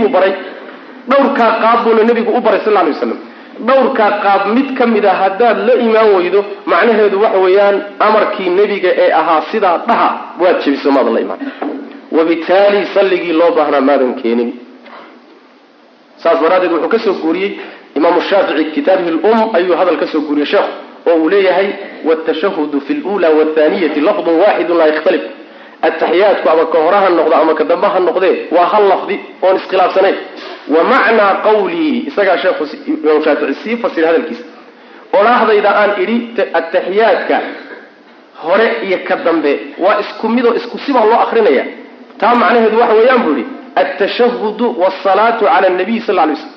Buu 0.02 0.10
baray. 0.16 0.34
Dhowrkaa 1.10 1.52
qaab 1.64 1.80
buuna 1.84 2.04
nebigu 2.04 2.32
u 2.38 2.42
baray 2.42 2.60
sal 2.66 2.74
lay 2.74 2.92
waslam 2.92 3.20
dhowrkaa 3.68 4.12
qaab 4.24 4.42
mid 4.56 4.76
ka 4.78 4.86
mid 4.86 5.06
a 5.06 5.14
haddaad 5.22 5.58
la 5.68 5.74
imaan 5.86 6.10
weydo 6.16 6.46
macnaheedu 6.66 7.22
waxa 7.22 7.40
weeyaan 7.46 7.76
amarkii 8.00 8.50
nebiga 8.50 8.90
ee 9.04 9.12
ahaa 9.12 9.42
sidaa 9.52 9.78
dhaha 9.88 10.10
waad 10.42 10.58
jebiso 10.66 10.92
maadan 10.92 11.14
la 11.14 11.22
imaan 11.26 11.40
wabitaali 12.12 12.86
salligii 12.94 13.34
loo 13.40 13.52
baahnaa 13.58 13.82
maadan 13.90 14.14
keenin. 14.22 14.50
Saas 16.24 16.40
daraaddeed 16.42 16.72
wuxuu 16.72 16.90
ka 16.94 17.00
soo 17.06 17.14
guuriyey 17.24 17.52
imaamu 17.98 18.22
shaafici 18.30 18.66
kitaabihi 18.76 19.12
lum 19.12 19.40
ayuu 19.58 19.76
hadal 19.80 19.98
ka 20.02 20.08
soo 20.14 20.22
guuriyey 20.28 20.46
sheekhu 20.52 20.72
oo 21.10 21.16
uu 21.22 21.30
leeyahay 21.30 21.68
wاtashahudu 22.08 22.82
fi 22.86 22.94
lula 22.94 23.30
wاthaniyati 23.38 24.00
lafdu 24.08 24.32
waaxidu 24.42 24.74
laa 24.80 24.88
yakhtalif. 24.92 25.22
Ataxiyaadku 25.88 26.48
ama 26.54 26.66
ka 26.74 26.78
hore 26.84 26.98
ha 27.04 27.10
noqdo 27.18 27.36
ama 27.42 27.54
ka 27.60 27.64
dambe 27.72 27.88
ha 27.94 28.00
noqdee 28.08 28.34
waa 28.56 28.66
hal 28.72 28.84
lafdi 28.92 29.16
oon 29.46 29.56
iskhilaafsanayn. 29.60 30.16
Wa 30.74 30.82
macnaa 30.92 31.34
qawlii 31.46 31.94
isagaa 32.10 32.38
sheekhu 32.44 32.64
imaam 33.04 33.22
shaafici 33.26 33.54
sii 33.64 33.76
fasira 33.84 34.08
hadalkiisa. 34.10 34.44
Odhaahdayda 35.20 35.70
aan 35.82 35.92
idhi 36.04 36.18
ataxiyaadka 36.60 37.38
hore 38.44 38.68
iyo 38.88 38.98
ka 39.08 39.16
dambe 39.26 39.52
waa 39.84 40.00
isku 40.04 40.26
midoo 40.36 40.54
isku 40.60 40.78
sibaa 40.86 41.06
loo 41.10 41.20
akrinaya 41.26 41.64
taa 42.22 42.36
macnaheedu 42.42 42.78
waxa 42.82 42.96
weeyaan 43.00 43.22
buu 43.26 43.36
yihi 43.40 43.46
altashahudu 43.82 44.66
wsalaatu 44.84 45.44
cala 45.46 45.70
nabiy 45.80 46.00
sal 46.08 46.16
lay 46.16 46.36
slm 46.36 46.52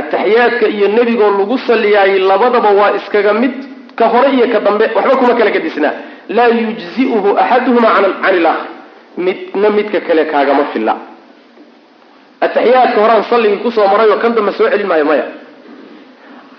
ataxiyaadka 0.00 0.66
iyo 0.76 0.88
nebigoo 0.96 1.30
lagu 1.38 1.56
saliyaayey 1.68 2.18
labadaba 2.30 2.70
waa 2.78 2.92
iskaga 2.98 3.32
mid 3.42 3.54
ka 3.98 4.04
hore 4.12 4.28
iyo 4.36 4.46
ka 4.52 4.58
dambe 4.66 4.84
waxba 4.96 5.14
kuma 5.20 5.34
kala 5.38 5.50
gadisnaa 5.56 5.94
laa 6.36 6.48
yujzi'uhu 6.60 7.28
axaduhuma 7.42 7.88
can 7.96 8.34
ilakhar 8.38 8.66
midna 9.26 9.68
midka 9.76 10.00
kale 10.06 10.22
kaagama 10.32 10.64
filla. 10.72 10.94
Ataxiyaadka 12.46 12.98
horean 13.02 13.22
salligii 13.30 13.62
ku 13.64 13.70
soo 13.76 13.86
marayoo 13.92 14.18
kan 14.22 14.32
dambe 14.36 14.52
soo 14.58 14.68
celin 14.72 14.86
maayo 14.90 15.04
maya. 15.10 15.24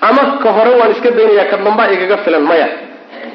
Ama 0.07 0.23
ka 0.43 0.49
hore 0.57 0.71
waan 0.79 0.91
iska 0.95 1.09
daynayaa 1.17 1.45
ka 1.51 1.57
dambaa 1.65 1.87
igaga 1.95 2.17
filan 2.25 2.41
maya. 2.49 2.67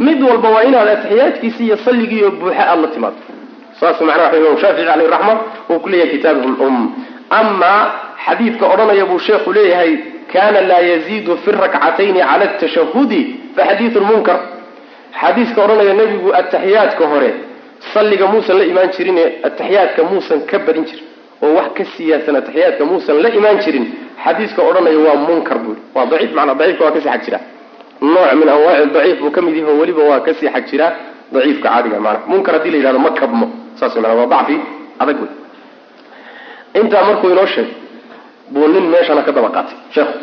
Mid 0.06 0.18
walba 0.28 0.48
waa 0.54 0.62
inaad 0.68 0.88
ataxiyaadkiisi 0.94 1.62
iyo 1.66 1.76
salligiioo 1.84 2.30
buuxa 2.40 2.62
aada 2.70 2.82
la 2.82 2.88
timaado 2.94 3.20
saas 3.82 4.00
macnaha 4.08 4.36
imam 4.40 4.56
shaafici 4.62 4.86
caleyh 4.90 5.08
raxma 5.14 5.34
uu 5.70 5.78
ku 5.84 5.88
leeyahay 5.92 6.10
kitaabihi 6.14 6.48
lum 6.60 6.76
amaa 7.40 7.80
xadiidka 8.24 8.64
odhanaya 8.74 9.04
buu 9.10 9.18
sheekhu 9.26 9.50
leeyahay 9.58 9.92
kana 10.32 10.60
laa 10.70 10.82
yaziidu 10.92 11.32
fi 11.44 11.50
rakcatayni 11.62 12.20
cala 12.28 12.44
atashahudi 12.50 13.20
fa 13.56 13.62
xadiidun 13.68 14.04
munkar. 14.10 14.38
Xadiiska 15.20 15.58
odhanaya 15.64 15.94
nebigu 16.00 16.28
ataxiyaadka 16.40 17.04
hore 17.12 17.30
salliga 17.94 18.26
muusan 18.32 18.56
la 18.60 18.64
imaan 18.72 18.90
jirine 18.96 19.24
ataxiyaadka 19.48 20.00
muusan 20.10 20.40
ka 20.50 20.56
badin 20.66 20.84
jirin 20.88 21.06
oo 21.44 21.50
wax 21.58 21.68
ka 21.76 21.84
siyaadsan 21.96 22.36
ataxiyaadka 22.40 22.82
muusan 22.90 23.16
la 23.24 23.28
imaan 23.38 23.58
jirin 23.64 23.84
xadiiska 24.24 24.60
odhanaya 24.70 24.98
waa 25.06 25.16
munkar 25.28 25.58
buui 25.64 25.76
waa 25.94 26.06
daciif 26.12 26.32
maanaa 26.38 26.54
daciifka 26.60 26.84
waa 26.86 26.92
ka 26.96 27.00
sii 27.00 27.10
xag 27.12 27.22
jiraa 27.26 27.42
nooc 28.14 28.30
min 28.40 28.48
anwaaci 28.54 28.88
daciif 28.96 29.18
buu 29.22 29.30
ka 29.36 29.40
mid 29.46 29.54
yahay 29.58 29.72
oo 29.74 29.78
weliba 29.82 30.02
waa 30.10 30.20
ka 30.26 30.32
sii 30.38 30.48
xag 30.54 30.64
jiraa 30.70 30.90
daciifka 31.34 31.68
caadiga 31.68 31.98
maanaa 32.06 32.24
munkar 32.30 32.52
haddii 32.56 32.70
la 32.70 32.76
yidhahdo 32.78 32.98
ma 33.06 33.10
kabmo 33.20 33.46
saas 33.78 33.94
mana 33.96 34.14
waa 34.20 34.26
dacfi 34.34 34.56
adag 35.02 35.16
intaa 36.80 37.02
markuu 37.08 37.30
inoo 37.34 37.46
sheegay 37.54 37.74
buu 38.52 38.68
nin 38.74 38.84
meeshana 38.92 39.22
ka 39.26 39.32
daba 39.36 39.48
qaatay 39.56 39.76
sheekhu 39.94 40.18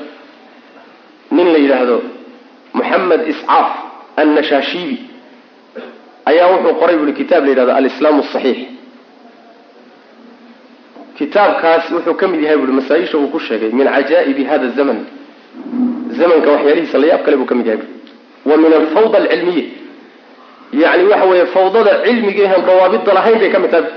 nin 1.36 1.48
la 1.54 1.60
yidhaahdo 1.64 1.98
moxamed 2.78 3.22
iscaaf 3.32 3.70
annashaashibi 4.22 4.98
ayaa 6.32 6.48
wuxuu 6.54 6.74
qoray 6.82 6.96
buui 7.02 7.14
kitaab 7.20 7.44
la 7.46 7.50
yidhahdo 7.54 7.74
alislaamu 7.80 8.22
asaxiix 8.26 8.60
kitaabkaas 11.18 11.92
wuxuu 11.92 12.14
ka 12.22 12.26
mid 12.32 12.42
yahay 12.46 12.58
buui 12.58 12.74
masaa-isha 12.80 13.18
uu 13.18 13.28
ku 13.34 13.40
sheegay 13.40 13.72
min 13.72 13.88
cajaa'ibi 13.96 14.44
hada 14.52 14.68
zaman. 14.78 15.00
Zamanka 16.20 16.50
waxyaalihiisa 16.56 16.98
la 17.02 17.08
yaab 17.12 17.22
kale 17.26 17.38
buu 17.38 17.46
ka 17.52 17.56
mid 17.56 17.68
yahay. 17.68 17.84
Wa 18.46 18.56
min 18.58 18.72
alfawda 18.80 19.18
alcilmiya 19.22 19.64
yani 20.74 21.04
waxa 21.12 21.26
weeye 21.26 21.46
fawdada 21.46 21.94
cilmiga 22.06 22.44
ehan 22.48 22.62
dawaabidda 22.68 23.14
lahayn 23.14 23.40
bay 23.40 23.50
ka 23.54 23.60
mid 23.60 23.72
tahay. 23.72 23.92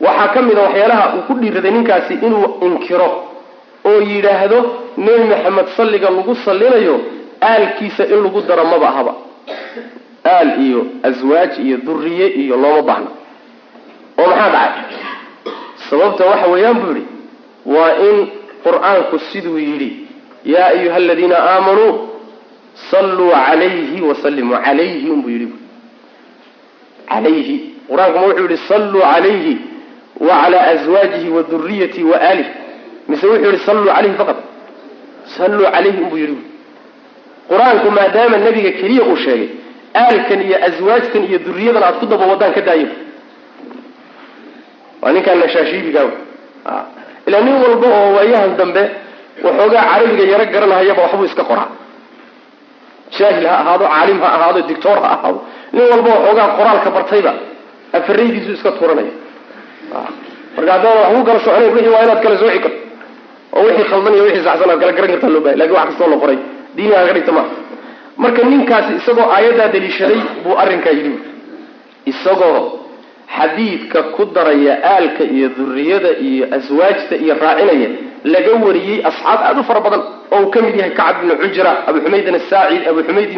Waxaa 0.00 0.28
ka 0.34 0.40
mid 0.42 0.58
a 0.58 0.62
waxyaalaha 0.66 1.04
uu 1.16 1.22
ku 1.28 1.34
dhiiraday 1.40 1.70
ninkaasi 1.70 2.14
inuu 2.26 2.46
inkiro 2.66 3.08
oo 3.84 4.00
yidhaahdo 4.10 4.58
nebi 4.96 5.24
maxamed 5.32 5.66
salliga 5.76 6.10
lagu 6.10 6.34
sallinayo 6.44 6.94
aalkiisa 7.42 8.04
in 8.12 8.18
lagu 8.24 8.40
daro 8.48 8.64
maba 8.64 8.88
ahaba 8.88 9.12
aal 10.24 10.50
iyo 10.66 10.80
aswaaj 11.08 11.52
iyo 11.66 11.76
duriye 11.86 12.26
iyo 12.42 12.56
looma 12.56 12.82
baahno 12.88 13.10
oo 14.18 14.26
maxaa 14.30 14.50
dhacay? 14.50 14.82
Sababta 15.90 16.24
waxa 16.30 16.46
weeyaan 16.52 16.74
buu 16.80 16.92
yidhi 16.94 17.04
waa 17.74 17.92
in 18.08 18.16
qur'aanku 18.64 19.18
siduu 19.32 19.58
yidhi 19.58 19.90
yaa 20.44 20.66
ayuha 20.74 20.96
aladiina 20.96 21.36
aamanuu 21.50 21.92
salluu 22.90 23.30
calayhi 23.46 24.00
wasallimuu 24.08 24.58
calayhi 24.66 25.08
unbuu 25.14 25.30
yidhi 25.34 25.48
calayhi 27.10 27.56
qur'aanku 27.90 28.18
ma 28.18 28.26
wuxuu 28.28 28.42
yidhi 28.46 28.56
salluu 28.70 29.00
calayhi 29.12 29.54
wa 30.26 30.34
calaa 30.42 30.64
aswaajihi 30.74 31.28
wa 31.36 31.42
duriyatihi 31.50 32.04
wa 32.12 32.16
aalih 32.28 32.48
mise 33.08 33.26
wuxuu 33.30 33.50
yihi 33.52 33.64
salluu 33.68 33.86
calayhi 33.90 34.16
faqad 34.20 34.36
salluu 35.36 35.66
calayhi 35.74 35.98
unbuu 36.04 36.18
yidhi 36.24 36.36
qur'aanku 37.50 37.88
maadaama 37.98 38.36
nebiga 38.44 38.70
keliya 38.80 39.02
uu 39.10 39.16
sheegay 39.24 39.48
aalkan 40.02 40.40
iyo 40.46 40.56
aswaajtan 40.68 41.22
iyo 41.28 41.38
duriyadan 41.46 41.82
aad 41.88 41.96
ku 42.00 42.06
daba 42.12 42.24
wadaan 42.32 42.52
ka 42.56 42.60
daayo 42.68 42.88
waa 45.02 45.12
ninkaan 45.16 45.38
nashaashiibiga 45.44 46.02
ilaa 47.28 47.40
nin 47.46 47.54
walba 47.64 47.86
oo 47.98 48.08
waayahan 48.16 48.52
dambe 48.60 48.82
waxoogaa 49.44 49.84
carabiga 49.92 50.24
yaro 50.32 50.44
garanahayaba 50.54 51.00
waxbuu 51.06 51.24
iska 51.30 51.44
qoraa 51.50 51.68
jaahil 53.18 53.46
ha 53.50 53.54
ahaado 53.62 53.84
caalim 53.94 54.18
ha 54.24 54.28
ahaado 54.36 54.60
dictor 54.70 54.96
ha 55.04 55.08
ahaado. 55.16 55.38
Nin 55.72 55.84
walba 55.92 56.10
waxoogaa 56.16 56.48
qoraalka 56.58 56.90
bartayba. 56.96 57.32
Afaraydiisu 57.98 58.50
iska 58.56 58.70
turanaya 58.78 59.12
marka 60.56 60.72
haddaan 60.72 61.14
wax 61.14 61.24
kala 61.26 61.40
soconayn 61.44 61.72
wixii 61.74 61.92
waa 61.94 62.02
inaad 62.06 62.20
kala 62.24 62.36
sooci 62.42 62.58
karto 62.64 62.78
oo 63.56 63.62
wixii 63.68 63.84
khaldan 63.90 64.14
iyo 64.16 64.24
wixii 64.28 64.44
saxsan 64.48 64.70
aad 64.72 64.80
kala 64.82 64.92
garan 64.96 65.10
kartaa 65.12 65.30
loo 65.34 65.40
bahay 65.44 65.56
laakiin 65.60 65.76
wax 65.78 65.86
kastoo 65.88 66.08
la 66.12 66.16
qoray. 66.22 66.38
Diiniga 66.76 67.00
ka 67.08 67.12
dhigta 67.16 67.32
maaha 67.36 67.50
marka 68.22 68.40
ninkaasi 68.52 68.92
isagoo 69.00 69.28
aayaddaa 69.36 69.68
daliishaday 69.74 70.20
buu 70.44 70.54
arrinkaa 70.62 70.90
yidhi. 70.98 71.12
Isagoo 72.12 72.60
xadiidka 73.36 74.00
ku 74.14 74.22
daraya 74.34 74.74
aalka 74.92 75.22
iyo 75.36 75.48
duriyada 75.56 76.10
iyo 76.28 76.44
aswaajta 76.56 77.14
iyo 77.24 77.34
raacinaya 77.42 77.88
laga 78.24 78.52
wariyey 78.66 79.04
asxaab 79.04 79.40
aada 79.48 79.60
u 79.60 79.64
fara 79.64 79.80
badan 79.80 80.02
oo 80.32 80.40
uu 80.42 80.50
ka 80.50 80.62
mid 80.62 80.76
yahay 80.76 80.90
kacab 80.98 81.16
bni 81.22 81.34
cujra 81.42 81.72
abu 81.88 81.98
xumaydin 82.04 82.34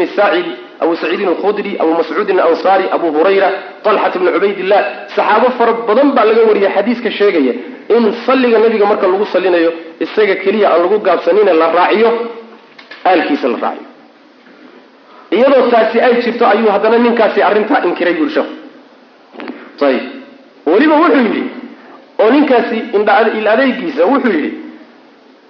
asaacidi 0.03 0.53
abu 0.81 0.97
saciidin 0.97 1.29
alkhudri 1.29 1.77
abu 1.83 1.93
mascuudin 1.99 2.41
alansaari 2.41 2.85
abu 2.97 3.07
hurayra 3.17 3.49
talxat 3.85 4.15
bni 4.21 4.31
cubaydillah 4.37 4.81
saxaabo 5.17 5.51
fara 5.59 5.73
badan 5.89 6.09
baa 6.17 6.25
laga 6.25 6.43
wariyay 6.49 6.73
xadiiska 6.77 7.11
sheegaya 7.19 7.53
in 7.97 8.13
salliga 8.27 8.59
nabiga 8.59 8.87
marka 8.87 9.07
lagu 9.13 9.27
salinayo 9.35 9.73
isaga 10.01 10.35
keliya 10.45 10.67
aan 10.73 10.81
lagu 10.85 10.99
gaabsanine 11.07 11.53
la 11.61 11.67
raaciyo 11.79 12.11
aalkiisa 13.05 13.49
la 13.49 13.59
raaciyo. 13.65 13.87
Iyadoo 15.31 15.69
taasi 15.71 16.01
ay 16.01 16.15
jirto 16.23 16.47
ayuu 16.47 16.71
haddana 16.75 16.99
ninkaasi 16.99 17.43
arrintaa 17.43 17.85
inkiray 17.85 18.17
sheekhu 18.35 18.55
ayib 19.89 20.05
weliba 20.67 20.95
wuxuu 21.03 21.23
yidhi 21.27 21.43
oo 22.19 22.31
ninkaasi 22.31 22.77
il 23.39 23.49
adeygiisa 23.49 24.07
wuxuu 24.07 24.33
yidhi 24.33 24.68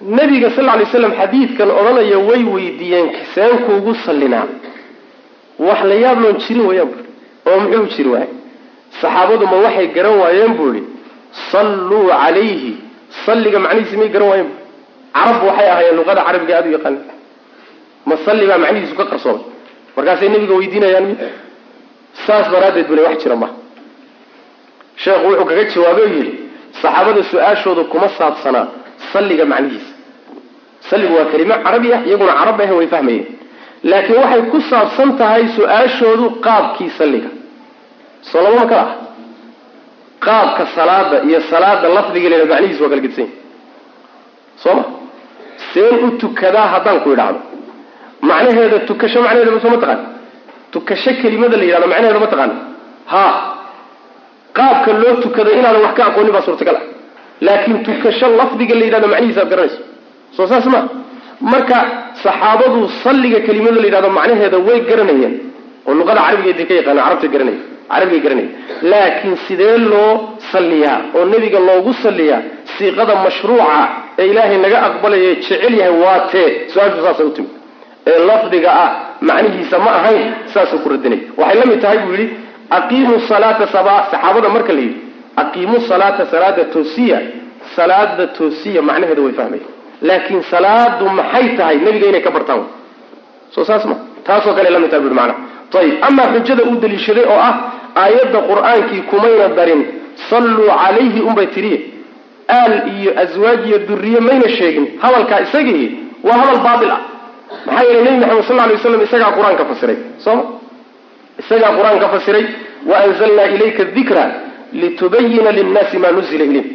nabiga 0.00 0.50
sal 0.56 0.64
lay 0.66 0.86
slam 0.92 1.12
xadiidkan 1.20 1.68
odhanaya 1.70 2.18
way 2.28 2.42
weydiiyeen 2.54 3.08
seen 3.34 3.58
kuugu 3.66 3.94
sallinaa. 4.06 4.46
Wax 5.58 5.80
la 5.90 5.94
yaab 6.04 6.18
loon 6.22 6.36
jirin 6.44 6.66
wayaan 6.68 6.88
buui 6.92 7.04
oo 7.50 7.60
muxuu 7.60 7.86
jiri 7.96 8.08
waayey 8.14 8.30
saxaabadu 9.00 9.44
ma 9.52 9.56
waxay 9.64 9.86
garan 9.96 10.16
waayeen 10.22 10.52
buu 10.58 10.72
ihi 10.74 10.82
salluu 11.50 12.06
calayhi. 12.08 12.72
Salliga 13.26 13.58
macnihiisi 13.64 13.96
may 14.00 14.08
garan 14.14 14.28
waayeen 14.30 14.48
bu 14.48 14.54
carab 15.14 15.42
waxay 15.48 15.68
ahaayeen 15.72 15.96
luqada 15.98 16.22
carabiga 16.26 16.54
aada 16.58 16.68
u 16.68 16.72
yaqaana 16.76 16.98
ma 18.08 18.14
salli 18.24 18.44
baa 18.50 18.58
macnihiisu 18.64 18.94
ka 19.00 19.04
qarsoomay 19.12 19.44
markaasay 19.96 20.28
nabiga 20.34 20.54
weydiinayaan 20.60 21.04
mid. 21.10 21.18
Saas 22.26 22.46
daraaddeed 22.52 22.86
bule 22.90 23.02
wax 23.06 23.16
jira 23.22 23.36
maha 23.42 23.54
sheekhu 25.02 25.26
wuxuu 25.30 25.44
kaga 25.50 25.64
jawaabay 25.74 26.04
oo 26.06 26.12
yidhi 26.18 26.32
saxaabada 26.82 27.22
su'aashooda 27.30 27.82
kuma 27.92 28.08
saabsanaa 28.18 28.66
salliga 29.12 29.44
macnihiisa 29.52 29.87
salligu 30.90 31.14
waa 31.18 31.30
kelimo 31.32 31.54
carabi 31.64 31.88
ah 31.96 32.00
iyaguna 32.08 32.32
carab 32.40 32.60
ah 32.60 32.70
way 32.78 32.86
fahmayeen. 32.94 33.26
Laakiin 33.90 34.18
waxay 34.22 34.42
ku 34.52 34.58
saabsan 34.70 35.10
tahay 35.20 35.44
su'aashoodu 35.56 36.26
qaabkii 36.46 36.90
salliga. 36.98 37.30
Soo 38.30 38.42
labama 38.42 38.76
ah. 38.82 38.88
Qaabka 40.26 40.62
salaada 40.76 41.16
iyo 41.28 41.40
salaada 41.50 41.88
lafdiga 41.96 42.28
lena 42.32 42.44
macnihiisa 42.52 42.82
waa 42.84 42.90
kala 42.92 43.02
gedsan 43.06 43.24
yahi 43.24 43.36
soo 44.62 44.74
ma 44.78 44.84
seen 45.72 45.94
u 46.06 46.08
tukadaa 46.22 46.66
haddaan 46.74 46.98
ku 47.04 47.08
idhaahdo. 47.14 47.40
Macnaheeda 48.28 48.78
tukasho 48.88 49.18
macnaheeda 49.22 49.60
soo 49.64 49.70
ma 49.74 49.78
taqaan 49.82 50.00
tukasho 50.74 51.10
kelimada 51.22 51.56
la 51.60 51.64
yidhahdo 51.68 51.86
macnaheeda 51.92 52.20
ma 52.24 52.28
taqaana 52.32 52.54
ha 53.12 53.24
qaabka 54.58 54.90
loo 55.02 55.14
tukado 55.24 55.50
inaadan 55.58 55.82
wax 55.86 55.94
ka 55.98 56.02
aqoonin 56.10 56.32
baa 56.36 56.44
suurtagal 56.48 56.76
ah. 56.80 56.84
Laakiin 57.46 57.78
tukasho 57.86 58.26
lafdiga 58.40 58.74
la 58.80 58.84
yidhahdo 58.86 59.06
macnihiisa 59.12 59.40
aad 59.44 59.50
garanayso 59.52 59.80
soo 60.38 60.46
saas 60.52 60.66
ma 60.74 60.80
marka 61.52 61.78
saxaabadu 62.24 62.80
salliga 63.04 63.40
kelimada 63.46 63.78
la 63.82 63.86
yidhahdo 63.88 64.10
macnaheeda 64.18 64.58
way 64.68 64.78
garanayeen 64.90 65.34
oo 65.88 65.94
luqada 66.00 66.20
carabigeeda 66.26 66.64
ka 66.70 66.74
yaqaana 66.80 67.00
carabta 67.06 67.28
garanaya 67.34 67.60
carabigay 67.92 68.20
garanaya 68.26 68.48
laakiin 68.92 69.36
sidee 69.46 69.76
loo 69.92 70.10
salliyaa 70.52 70.98
oo 71.16 71.24
nebiga 71.32 71.58
loogu 71.68 71.92
salliyaa 72.04 72.40
siiqada 72.76 73.14
mashruuca 73.26 73.78
ee 74.20 74.26
ilaahay 74.32 74.58
naga 74.64 74.78
aqbalaya 74.88 75.30
jecel 75.40 75.74
yahay 75.80 75.94
waa 76.04 76.18
tee 76.32 76.46
su'aashu 76.72 77.00
saasay 77.06 77.26
u 77.30 77.32
timid. 77.36 77.52
Ee 78.10 78.18
lafdiga 78.30 78.70
ah 78.84 78.90
macnihiisa 79.28 79.76
ma 79.84 79.90
ahayn 79.98 80.22
saasuu 80.54 80.78
ku 80.84 80.88
radinay. 80.92 81.20
Waxay 81.40 81.56
la 81.60 81.66
mid 81.70 81.80
tahay 81.84 81.98
buu 82.04 82.12
yidhi 82.16 82.26
aqiimu 82.78 83.14
salaata 83.30 83.64
saba 83.74 83.94
saxaabada 84.12 84.48
marka 84.56 84.72
la 84.78 84.82
yidhi 84.86 84.98
aqiimu 85.42 85.76
salaata 85.90 86.22
salaada 86.32 86.62
toosiya. 86.74 87.18
Salaada 87.76 88.24
toosiya 88.38 88.80
macnaheeda 88.88 89.22
way 89.26 89.34
fahmaya 89.40 89.66
laakiin 90.02 90.42
salaadu 90.50 91.04
maxay 91.18 91.56
tahay 91.56 91.76
nebiga 91.86 92.06
inay 92.08 92.22
ka 92.22 92.30
bartaan 92.30 92.62
soo 93.54 93.64
saas 93.64 93.84
ma 93.84 93.96
taasoo 94.24 94.54
kale 94.54 94.70
la 94.70 94.78
mid 94.78 94.90
tahay 94.90 95.84
ayib 95.84 96.04
amaa 96.08 96.26
xujada 96.34 96.62
uu 96.70 96.76
daliishaday 96.80 97.24
oo 97.24 97.38
ah 97.48 97.54
aayadda 98.02 98.38
qur'aankii 98.50 99.02
kumayna 99.10 99.48
darin 99.58 99.80
salluu 100.30 100.68
calayhi 100.82 101.20
unbay 101.28 101.46
tiriye 101.54 101.78
aal 102.58 102.74
iyo 102.96 103.10
aswaaj 103.24 103.60
iyo 103.68 103.78
duriye 103.88 104.20
mayna 104.20 104.48
sheegin 104.58 104.86
hadalkaa 105.02 105.40
isagii 105.46 105.86
waa 106.26 106.38
hadal 106.42 106.60
baatil 106.66 106.90
ah 106.96 107.00
maxaa 107.66 107.84
yeelay 107.90 108.02
nebi 108.04 108.26
maxamed 108.26 108.44
sal 108.48 108.56
lay 108.56 108.74
waslam 108.76 109.02
isagaa 109.08 109.30
qur'aanka 109.38 109.64
fasiray 109.70 109.98
sooma 110.24 110.42
isagaa 111.42 111.72
qur'aanka 111.78 112.06
fasiray 112.14 112.44
waanzalnaa 112.90 113.48
ilayka 113.56 113.84
dikra 113.96 114.24
litubayina 114.72 115.50
linnaasi 115.58 115.96
maa 116.04 116.12
nuzila 116.18 116.44
ilayh 116.50 116.66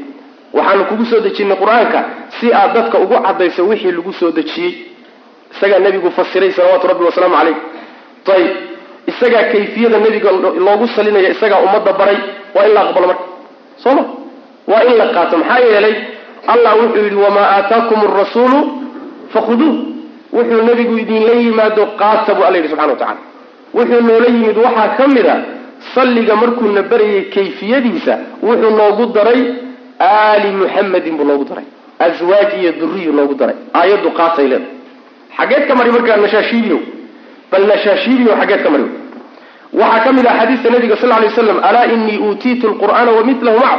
waxaanu 0.54 0.84
kugu 0.90 1.06
soo 1.12 1.20
dejinay 1.26 1.58
qur'aanka 1.62 2.00
si 2.40 2.46
aad 2.54 2.72
dadka 2.76 2.98
ugu 3.04 3.16
cadayso 3.26 3.62
wixii 3.70 3.92
lagu 3.98 4.12
soo 4.20 4.32
dejiyey. 4.32 4.74
Isagaa 5.54 5.80
nebigu 5.86 6.10
fasiray 6.18 6.52
salawaatu 6.52 6.88
rabbi 6.92 7.04
wasalaamu 7.10 7.36
calayh. 7.40 7.56
Ayib 8.36 8.52
isagaa 9.12 9.44
kayfiyada 9.52 9.98
nebiga 10.06 10.30
loogu 10.66 10.88
salinaya 10.96 11.30
isagaa 11.36 11.60
ummadda 11.66 11.94
baray 12.00 12.18
waa 12.56 12.66
in 12.68 12.74
la 12.76 12.82
aqbalo 12.88 13.08
marka. 13.12 13.24
Soo 13.84 13.94
ma? 13.98 14.04
Waa 14.72 14.84
in 14.90 14.96
la 15.00 15.06
qaato 15.16 15.36
maxaa 15.42 15.60
yeelay 15.70 15.96
allah 16.54 16.72
wuxuu 16.82 17.04
yidhi 17.06 17.16
wamaa 17.26 17.48
aataakum 17.58 18.00
arasuulu 18.08 18.60
fakhuduuh 19.34 19.76
wuxuu 20.36 20.62
nebigu 20.68 20.96
idinla 21.04 21.34
yimaado 21.44 21.84
qaata 22.02 22.32
buu 22.36 22.44
alla 22.48 22.58
yidhi 22.58 22.70
subxana 22.72 22.94
wa 22.94 23.00
tacala 23.02 23.20
wuxuu 23.78 24.02
noola 24.08 24.28
yimid 24.34 24.58
waxaa 24.66 24.88
ka 24.98 25.08
mid 25.16 25.28
a 25.28 25.36
salliga 25.96 26.36
markuuna 26.42 26.82
barayay 26.92 27.22
kayfiyadiisa 27.36 28.14
wuxuu 28.48 28.72
noogu 28.80 29.06
daray 29.16 29.42
aali 30.12 30.50
muxamedin 30.62 31.16
buu 31.20 31.26
loogu 31.30 31.46
daray. 31.50 31.66
Aswaaj 32.06 32.50
iyo 32.62 32.72
duriyu 32.82 33.12
loogu 33.18 33.34
daray. 33.42 33.56
Aayaddu 33.80 34.10
qaatay 34.20 34.48
leeda 34.52 34.68
xageed 35.38 35.64
ka 35.68 35.74
mari 35.80 35.90
markaa 35.96 36.18
nashaashibiyo 36.26 36.78
bal 37.52 37.64
nashaashibiyo 37.72 38.32
xageed 38.42 38.62
ka 38.66 38.70
mari 38.74 38.84
waxaa 39.82 40.04
ka 40.06 40.10
mid 40.18 40.26
ah 40.32 40.36
xadiista 40.40 40.68
nabiga 40.76 40.96
sal 41.02 41.10
lay 41.24 41.30
slam 41.38 41.58
alaa 41.70 41.86
inii 41.96 42.18
uutiitu 42.28 42.66
lqur'aana 42.74 43.12
wamilahu 43.18 43.58
maca 43.64 43.78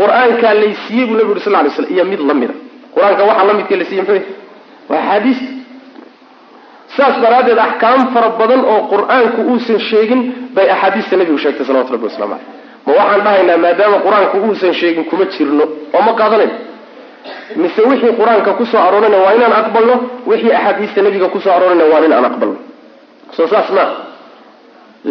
qur'aankaa 0.00 0.54
laysiiyey 0.62 1.06
buu 1.08 1.16
nabigu 1.20 1.40
sal 1.46 1.52
lay 1.64 1.70
slam 1.76 1.88
iyo 1.94 2.04
mid 2.12 2.20
la 2.28 2.34
mida. 2.40 2.54
Qur'aanka 2.94 3.22
waxaa 3.30 3.46
la 3.48 3.54
midka 3.58 3.74
laysiiye 3.80 4.02
muxuu 4.02 4.20
waa 4.90 4.98
axaadiista 5.02 5.46
saas 6.96 7.14
daraaddeed 7.24 7.58
axkaam 7.66 8.00
fara 8.14 8.28
badan 8.40 8.60
oo 8.72 8.80
qur'aanku 8.92 9.40
uusan 9.52 9.78
sheegin 9.90 10.20
bay 10.56 10.66
axaadiista 10.74 11.14
nabigu 11.20 11.38
sheegtay 11.44 11.64
salawatu 11.68 11.92
rabbi 11.94 12.06
waslamu 12.10 12.34
caleyh 12.34 12.61
ma 12.86 12.92
waxaan 12.98 13.20
dhahaynaa 13.26 13.56
maadaama 13.64 13.96
qur'aanku 14.06 14.36
uusan 14.46 14.74
sheegin 14.80 15.04
kuma 15.10 15.24
jirno 15.34 15.64
oo 15.96 16.02
ma 16.06 16.12
qaadanayn 16.20 16.52
mise 17.62 17.80
wixii 17.90 18.12
qur'aanka 18.20 18.50
ku 18.58 18.64
soo 18.72 18.80
aroorayna 18.86 19.16
waa 19.24 19.32
inaan 19.38 19.52
aqbalno? 19.60 19.94
Wixii 20.30 20.52
axaadiista 20.58 21.02
nabiga 21.06 21.28
ku 21.34 21.38
soo 21.44 21.52
aroorayna 21.56 21.84
waa 21.92 22.00
in 22.06 22.12
aan 22.16 22.24
aqbalno. 22.30 22.58
Soo 23.36 23.46
saas 23.52 23.68
maa 23.76 23.88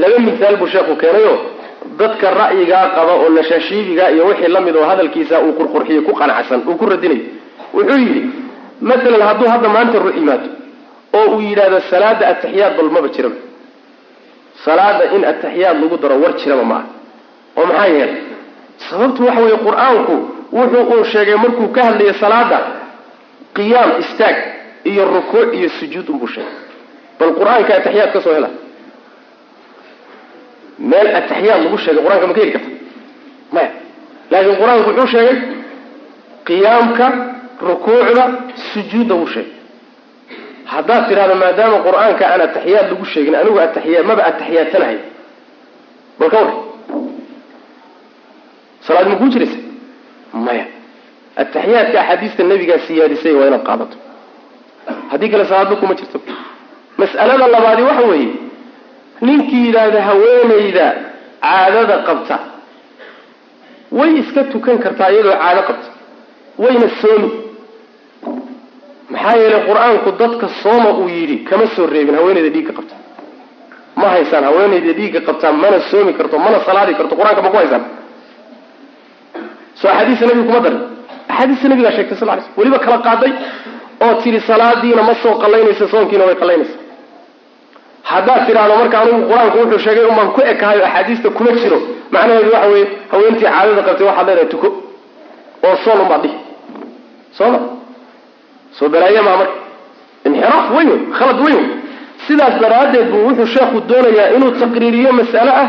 laba 0.02 0.18
misaal 0.28 0.56
buu 0.60 0.68
sheekhu 0.74 0.94
keenayo 1.02 1.34
dadka 2.00 2.28
ra'yigaa 2.42 2.86
qaba 2.96 3.14
oo 3.22 3.30
nashaashiibiga 3.38 4.06
iyo 4.16 4.24
wixii 4.30 4.48
la 4.56 4.62
mid 4.66 4.76
oo 4.76 4.86
hadalkiisa 4.92 5.36
uu 5.46 5.54
qurqurxiyo 5.60 6.02
ku 6.08 6.14
qanacsan 6.20 6.60
uu 6.70 6.76
ku 6.80 6.86
radinayo 6.92 7.24
wuxuu 7.76 7.98
yidhi 8.06 8.22
masalan 8.90 9.22
hadduu 9.28 9.48
hadda 9.54 9.70
maanta 9.76 9.98
ruux 10.04 10.16
yimaado 10.20 10.48
oo 11.18 11.26
uu 11.36 11.42
yidhaahdo 11.48 11.80
salaada 11.92 12.24
ataxiyaad 12.34 12.74
bal 12.78 12.90
maba 12.96 13.08
jiraba. 13.16 13.36
Salaada 14.66 15.04
in 15.16 15.24
ataxiyaad 15.32 15.78
lagu 15.82 15.98
daro 16.04 16.16
war 16.24 16.34
jiraba 16.42 16.64
maaha 16.72 16.86
oo 17.60 17.66
maxaa 17.70 17.88
yeelay 17.96 18.22
sababtu 18.90 19.20
waxa 19.28 19.42
weeye 19.46 19.58
qur'aanku 19.68 20.16
wuxuu 20.58 20.84
uu 20.94 21.04
sheegay 21.12 21.36
markuu 21.44 21.68
ka 21.76 21.82
hadlayo 21.88 22.14
salaada 22.24 22.60
qiyaam 23.58 23.92
istaag 24.04 24.38
iyo 24.92 25.04
rukuuc 25.16 25.50
iyo 25.58 25.70
sujuud 25.80 26.08
unbuu 26.14 26.28
sheegay. 26.36 26.58
Bal 27.20 27.32
qur'aanka 27.40 27.72
ataxiyaad 27.80 28.12
ka 28.16 28.20
soo 28.26 28.34
hela. 28.38 28.50
Meel 30.90 31.08
ataxiyaad 31.20 31.62
lagu 31.64 31.78
sheegay 31.84 32.04
qur'aanka 32.06 32.28
ma 32.30 32.34
ka 32.34 32.40
heli 32.42 32.52
karta? 32.56 32.70
Maya 33.56 33.70
laakiin 34.32 34.56
qur'aanku 34.62 34.90
wuxuu 34.90 35.08
sheegay 35.14 35.36
qiyaamka 36.48 37.06
rukuucda 37.70 38.24
sujuudda 38.74 39.16
wuu 39.20 39.28
sheegay. 39.34 39.54
Haddaad 40.74 41.04
tidhahdo 41.10 41.36
maadaama 41.44 41.78
qur'aanka 41.88 42.24
aan 42.32 42.42
ataxiyaad 42.48 42.88
lagu 42.92 43.06
sheegin 43.14 43.36
anigu 43.42 43.58
ataxiya 43.66 44.00
maba 44.10 44.24
ataxiyaadtanahay 44.32 44.98
bal 46.20 46.30
ka 46.34 46.38
war 46.46 46.54
salaad 48.88 49.08
ma 49.12 49.16
kuu 49.20 49.30
jiraysa 49.34 49.58
maya. 50.46 50.66
Ataxiyaadka 51.42 51.98
axaadiista 52.02 52.44
nabigaa 52.52 52.80
siyaadisay 52.88 53.34
waa 53.40 53.48
inaad 53.50 53.64
qaadato. 53.70 53.98
Haddii 55.12 55.30
kale 55.34 55.46
salaadba 55.52 55.76
kuma 55.82 55.94
jirto. 56.00 56.18
Mas'alada 57.00 57.48
labaadi 57.54 57.82
waxa 57.90 58.04
weeye 58.12 58.34
ninkii 59.26 59.64
yidhaahda 59.68 60.00
haweenayda 60.08 60.86
caadada 61.44 61.98
qabta 62.08 62.38
way 63.98 64.12
iska 64.22 64.42
tukan 64.52 64.78
kartaa 64.84 65.10
iyadoo 65.14 65.36
caado 65.44 65.62
qabta 65.70 65.90
wayna 66.64 66.88
soomi. 67.02 67.30
Maxaa 69.14 69.36
yeelay 69.42 69.62
qur'aanku 69.70 70.10
dadka 70.22 70.48
sooma 70.64 70.90
uu 71.00 71.08
yidhi 71.18 71.38
kama 71.50 71.66
soo 71.76 71.86
reebin 71.94 72.16
haweenayda 72.20 72.50
dhiigga 72.56 72.74
qabta. 72.78 72.96
Ma 74.00 74.08
haysaan 74.14 74.44
haweenayda 74.50 74.92
dhiigga 75.00 75.20
qabtaa 75.28 75.52
mana 75.64 75.78
soomi 75.92 76.12
karto 76.20 76.36
mana 76.46 76.58
salaadi 76.68 76.94
karto 77.00 77.14
qur'aanka 77.20 77.42
ma 77.46 77.50
ku 77.54 77.58
haysaan 77.62 77.84
soo 79.82 79.90
axaadiista 79.90 80.26
nabiga 80.30 80.46
kuma 80.50 80.60
darin. 80.66 80.80
Axaadiista 81.32 81.68
nabigaa 81.72 81.92
sheegtay 81.98 82.18
sal 82.22 82.30
sl 82.44 82.50
weliba 82.60 82.80
kala 82.86 82.98
qaaday 83.08 83.32
oo 84.06 84.14
tidhi 84.24 84.40
salaadiina 84.50 85.02
ma 85.10 85.14
soo 85.24 85.34
qallaynaysa 85.44 85.86
soonkiina 85.94 86.26
way 86.30 86.36
qallaynaysa. 86.42 86.76
Haddaad 88.12 88.42
tidhaahdo 88.48 88.76
marka 88.82 88.98
anugu 89.04 89.22
qur'aanku 89.30 89.58
wuxuu 89.62 89.80
sheegay 89.86 90.06
umaan 90.12 90.30
ku 90.36 90.40
ekahayo 90.52 90.84
axaadiista 90.88 91.28
kuma 91.38 91.52
jiro. 91.62 91.78
Macnaheedu 92.14 92.50
waxa 92.56 92.68
weeye 92.74 92.88
haweentii 93.12 93.46
caadada 93.54 93.82
qabtay 93.88 94.06
waxaad 94.10 94.28
leedahay 94.28 94.50
tuko 94.54 94.68
oo 95.68 95.76
soon 95.84 96.00
unbaad 96.04 96.22
dhihi. 96.24 96.38
Sooma? 97.38 97.60
Soo 98.78 98.88
balaaye 98.94 99.22
maa 99.28 99.38
marka. 99.42 99.56
Inxiraaf 100.28 100.66
weyn 100.76 100.90
wey 100.94 101.00
khalad 101.18 101.40
weyn. 101.46 101.58
Wey 101.58 101.68
sidaas 102.28 102.56
daraaddeed 102.64 103.08
buu 103.12 103.22
wuxuu 103.28 103.48
sheekhu 103.56 103.78
doonayaa 103.90 104.28
inuu 104.36 104.52
taqriiriyo 104.62 105.12
mas'ale 105.20 105.52
ah 105.62 105.68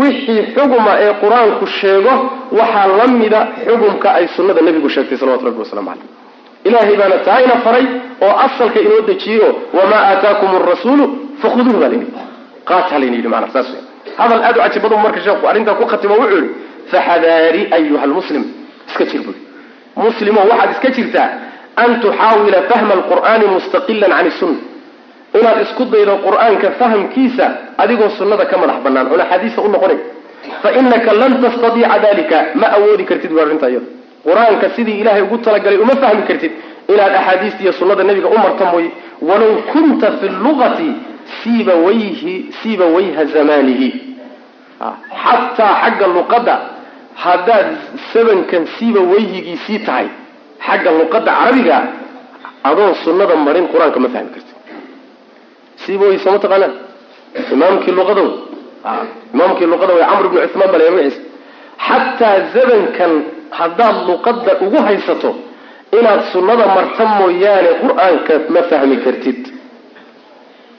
wixii 0.00 0.42
xuguma 0.54 0.92
ee 1.04 1.12
qur'aanku 1.22 1.66
sheego 1.78 2.12
waxaa 2.58 2.86
la 2.98 3.06
mida 3.20 3.40
xugumka 3.66 4.08
ay 4.18 4.24
sunnada 4.36 4.60
nebigu 4.66 4.88
sheegtay 4.94 5.18
salawatu 5.20 5.44
rabbi 5.48 5.60
waslamu 5.64 5.88
caleyh 5.90 6.08
ilaahay 6.68 6.96
baana 7.00 7.16
taayna 7.28 7.54
faray 7.66 7.84
oo 8.26 8.34
asalka 8.46 8.78
inoo 8.86 9.00
dejiyey 9.10 9.40
oo 9.46 9.52
wamaa 9.78 10.02
aataakum 10.10 10.50
arasuulu 10.60 11.04
fakhuduuhu 11.42 11.78
baa 11.82 11.88
layidhi 11.92 12.08
qaata 12.70 12.94
layna 13.00 13.16
yidhi 13.18 13.28
maanaa 13.34 13.52
saas 13.54 13.68
wey 13.74 13.82
hadal 14.20 14.40
aad 14.48 14.56
u 14.56 14.60
cajib 14.64 14.82
badan 14.84 15.00
marka 15.06 15.20
sheekhu 15.26 15.44
arrintaa 15.50 15.74
ku 15.80 15.84
khatimo 15.92 16.14
wuxuu 16.22 16.36
yihi 16.40 16.50
faxadaari 16.92 17.62
ayuha 17.76 18.04
lmuslim 18.10 18.44
iska 18.88 19.04
jir 19.10 19.20
bui 19.26 19.36
muslimo 20.06 20.40
waxaad 20.50 20.70
iska 20.74 20.88
jirtaa 20.96 21.28
an 21.82 21.90
tuxaawila 22.04 22.58
fahma 22.70 22.92
alqur'aani 22.98 23.46
mustaqilan 23.56 24.10
can 24.18 24.30
sunna 24.40 24.58
inaad 25.40 25.58
isku 25.64 25.84
daydo 25.92 26.14
qur'aanka 26.26 26.68
fahamkiisa 26.80 27.46
adigoo 27.82 28.10
sunnada 28.18 28.44
ka 28.50 28.56
madax 28.62 28.78
banaan 28.84 29.06
oon 29.12 29.20
axaadiista 29.24 29.60
u 29.62 29.68
noqonay 29.74 29.98
fa 30.62 30.68
inaka 30.80 31.10
lan 31.20 31.32
tastadiica 31.44 31.96
dalika 32.04 32.36
ma 32.60 32.66
awoodi 32.76 33.04
kartid 33.10 33.30
bu 33.34 33.40
arrinta 33.44 33.66
iyada 33.70 33.86
qur'aanka 34.26 34.66
sidii 34.76 34.96
ilaahay 35.02 35.22
ugu 35.26 35.38
talagalay 35.46 35.78
uma 35.84 35.96
fahmi 36.02 36.22
kartid 36.30 36.52
inaad 36.92 37.14
axaadiista 37.20 37.60
iyo 37.64 37.72
sunnada 37.78 38.02
nebiga 38.08 38.28
u 38.28 38.38
marta 38.44 38.64
mooye 38.72 38.90
walow 39.28 39.52
kunta 39.72 40.08
fi 40.20 40.26
lugati 40.44 40.88
siiba 41.42 41.74
wayhi 41.86 42.34
siiba 42.62 42.84
wayha 42.94 43.24
zamanihi 43.34 43.88
xataa 45.22 45.72
xagga 45.82 46.06
luqadda 46.16 46.54
haddaad 47.24 47.66
sabankan 48.12 48.62
siiba 48.78 49.00
wayhigiisii 49.12 49.78
tahay 49.86 50.08
xagga 50.66 50.90
luqadda 51.00 51.30
carabiga 51.40 51.78
adoon 52.68 52.94
sunnada 53.04 53.34
marin 53.46 53.66
qur'aanka 53.72 53.98
ma 54.04 54.08
fahmi 54.14 54.30
kartid 54.34 54.51
siiba 55.84 56.04
way 56.10 56.18
sooma 56.24 56.38
taqaanaan 56.44 56.74
imaamkii 57.54 57.92
luqada 57.98 58.22
wey 58.26 58.34
imaamkii 59.34 59.66
luqada 59.72 59.92
wey 59.96 60.04
camr 60.10 60.24
ibnu 60.28 60.40
cuhmaan 60.52 60.70
baa 60.72 60.78
la 60.82 60.90
magaciisa 60.96 61.20
xataa 61.86 62.36
zabankan 62.54 63.12
haddaad 63.60 63.96
luqadda 64.08 64.52
ugu 64.64 64.78
haysato 64.88 65.30
inaad 65.98 66.20
sunnada 66.32 66.66
marta 66.76 67.04
mooyaane 67.18 67.70
qur'aanka 67.82 68.34
ma 68.54 68.60
fahmi 68.70 68.96
kartid. 69.04 69.40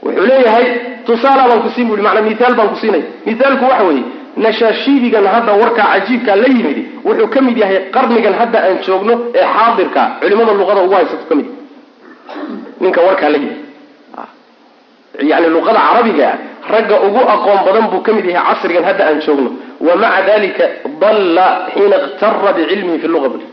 Wuxuu 0.03 0.25
leeyahay 0.29 0.65
tusaala 1.07 1.43
baan 1.49 1.61
ku 1.65 1.69
siin 1.75 1.87
bu 1.89 1.95
manaa 2.07 2.21
miaal 2.27 2.53
baan 2.59 2.69
ku 2.73 2.75
siinay. 2.81 3.03
Miaalku 3.25 3.63
waxa 3.71 3.83
weeye 3.89 4.03
nashaashiibigan 4.45 5.25
hadda 5.35 5.51
warkaa 5.61 5.87
cajiibkaa 5.93 6.35
la 6.43 6.47
yimid 6.55 6.77
wuxuu 7.07 7.27
ka 7.33 7.39
mid 7.47 7.57
yahay 7.63 7.77
qarnigan 7.95 8.33
hadda 8.41 8.57
aan 8.67 8.77
joogno 8.85 9.13
ee 9.39 9.45
xaadirka 9.55 10.01
culimada 10.21 10.53
luqada 10.59 10.81
ugu 10.85 10.95
haysato 10.99 11.25
ka 11.29 11.35
mid. 11.39 11.47
Ninka 12.83 12.99
warkaa 13.07 13.29
la 13.33 13.37
yimid 13.43 13.57
yani 15.21 15.47
luqada 15.55 15.79
carabiga 15.87 16.29
ragga 16.73 16.95
ugu 17.07 17.19
aqoon 17.35 17.59
badan 17.65 17.85
buu 17.91 18.01
ka 18.05 18.11
mid 18.13 18.25
yahay 18.25 18.45
casrigan 18.55 18.83
hadda 18.89 19.03
aan 19.09 19.19
joogno. 19.25 19.49
Wa 19.85 19.95
maca 19.95 20.21
dalika 20.27 20.63
dalla 21.01 21.47
xiina 21.73 21.95
iktara 22.07 22.51
bicilmihi 22.57 22.99
fi 23.03 23.07
luqa 23.07 23.29
bui 23.33 23.45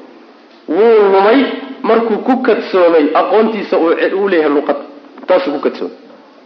wuu 0.69 1.03
lumay 1.13 1.41
markuu 1.89 2.19
ku 2.27 2.35
kadsoomay 2.47 3.05
aqoontiisa 3.21 3.77
uu 3.79 4.29
leeyahay 4.33 4.53
luqada 4.57 4.81
taasuu 5.29 5.53
ku 5.57 5.61
kadsoomay. 5.67 5.97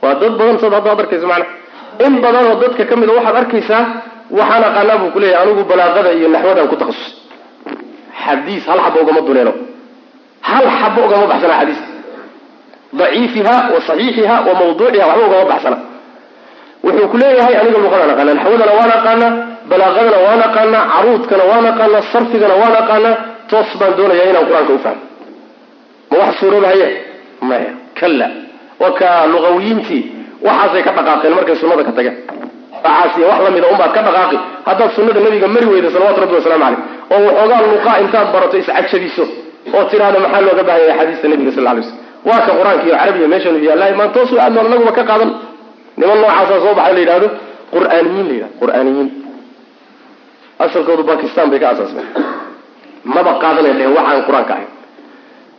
Waa 0.03 0.15
dad 0.21 0.33
badan 0.39 0.59
sad 0.63 0.73
hadda 0.77 0.91
ad 0.95 1.01
arkaysa 1.05 1.27
macana 1.27 1.47
in 2.07 2.13
badanoo 2.25 2.57
dadka 2.63 2.85
ka 2.91 2.95
mid 3.01 3.09
a 3.11 3.13
waxaad 3.19 3.37
arkaysaa 3.43 3.83
waxaan 4.39 4.65
aqaanaa 4.69 4.99
buu 5.03 5.11
kuleeyahay 5.15 5.43
anigu 5.47 5.63
balaaqada 5.71 6.11
iyo 6.19 6.29
naxwadaan 6.35 6.69
ku 6.73 6.77
takhasus 6.81 7.09
xadiis 8.25 8.65
hal 8.71 8.81
xabo 8.85 8.99
ugama 9.05 9.21
duleelo. 9.29 9.53
Hal 10.49 10.67
xabo 10.81 11.01
ugama 11.07 11.27
baxsana 11.33 11.55
xadiis 11.61 11.81
daciifiha 13.01 13.55
wa 13.75 13.79
saxiixiha 13.89 14.37
wa 14.47 14.53
mawduuciha 14.61 15.05
waxba 15.11 15.27
ugama 15.29 15.45
baxsana. 15.53 15.79
Wuxuu 16.85 17.09
ku 17.13 17.17
leeyahay 17.23 17.55
aniga 17.61 17.79
luqadaan 17.85 18.11
aqaanaa 18.15 18.35
naxwadana 18.39 18.73
waan 18.79 18.93
aqaanaa 18.99 19.31
balaaqadana 19.71 20.19
waan 20.27 20.41
aqaanaa 20.49 20.83
caruudkana 20.95 21.45
waan 21.51 21.67
aqaanaa 21.73 22.03
sarfigana 22.13 22.55
waan 22.63 22.75
aqaanaa 22.83 23.15
toos 23.51 23.71
baan 23.81 23.93
doonayaa 23.99 24.29
inaan 24.31 24.47
qur'aanka 24.49 24.73
u 24.73 24.79
fahmo. 24.85 25.03
Ma 26.11 26.17
wax 26.23 26.33
suuroobahaye? 26.41 26.87
Maya 27.49 27.71
kalla. 28.01 28.27
Wa 28.83 28.89
ka 28.99 29.11
luqawiyiintii 29.33 30.03
waxaasay 30.47 30.83
ka 30.87 30.91
dhaqaaqeen 30.99 31.33
markay 31.39 31.57
sunnada 31.61 31.83
ka 31.89 31.93
tageen. 31.99 32.17
Waxaas 32.85 33.13
iyo 33.19 33.27
wax 33.31 33.39
lamida 33.47 33.67
unbaad 33.73 33.93
ka 33.97 34.01
dhaqaaqi 34.07 34.37
haddaad 34.69 34.91
sunnada 34.97 35.21
nabiga 35.27 35.49
mari 35.55 35.67
weyda 35.73 35.89
salawatu 35.95 36.21
rabbi 36.25 36.35
wasalaamu 36.39 36.65
caleyh 36.65 36.81
oo 37.15 37.21
waxoogaa 37.29 37.61
luqaa 37.73 37.97
intaad 38.05 38.29
barato 38.35 38.57
iscajabiso 38.63 39.25
oo 39.77 39.83
tidhaahda 39.91 40.19
maxaa 40.25 40.41
looga 40.47 40.63
baahanya 40.69 40.93
axaadiista 40.95 41.27
nabiga 41.33 41.53
sal 41.57 41.65
lay 41.69 41.83
slam 41.83 41.99
waa 42.29 42.41
ka 42.47 42.53
qur'aanka 42.59 42.85
iyo 42.89 42.95
carabiya 43.01 43.29
meeshanu 43.33 43.59
yaalahay 43.69 43.95
maan 43.99 44.11
toos 44.17 44.31
aadno 44.45 44.61
anaguba 44.67 44.93
ka 44.99 45.05
qaadan. 45.11 45.31
Niman 45.99 46.19
noocaasa 46.23 46.55
soo 46.65 46.75
baxay 46.79 46.93
la 46.97 47.01
yidhahdo 47.05 47.29
qur'aaniyiin 47.75 48.27
la 48.29 48.35
yidhahdo 48.37 48.57
qur'aaniyiin. 48.61 49.09
Asalkoodu 50.65 51.03
bakistan 51.11 51.47
bay 51.53 51.61
ka 51.63 51.69
asaasmeen. 51.75 52.09
Maba 53.15 53.33
qaadanaya 53.43 53.75
dhehen 53.79 53.93
waxaan 53.99 54.23
qur'aanka 54.29 54.53
ahayn 54.57 54.71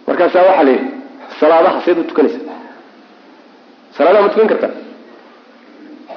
markaasaa 0.08 0.44
waxaa 0.50 0.64
la 0.68 0.72
yidhi 0.76 0.88
salaadaha 1.40 1.78
seed 1.86 1.98
u 2.00 2.04
tukanaysa. 2.10 2.40
Salaadaha 3.98 4.24
ma 4.26 4.30
tukan 4.34 4.48
kartaa 4.52 4.74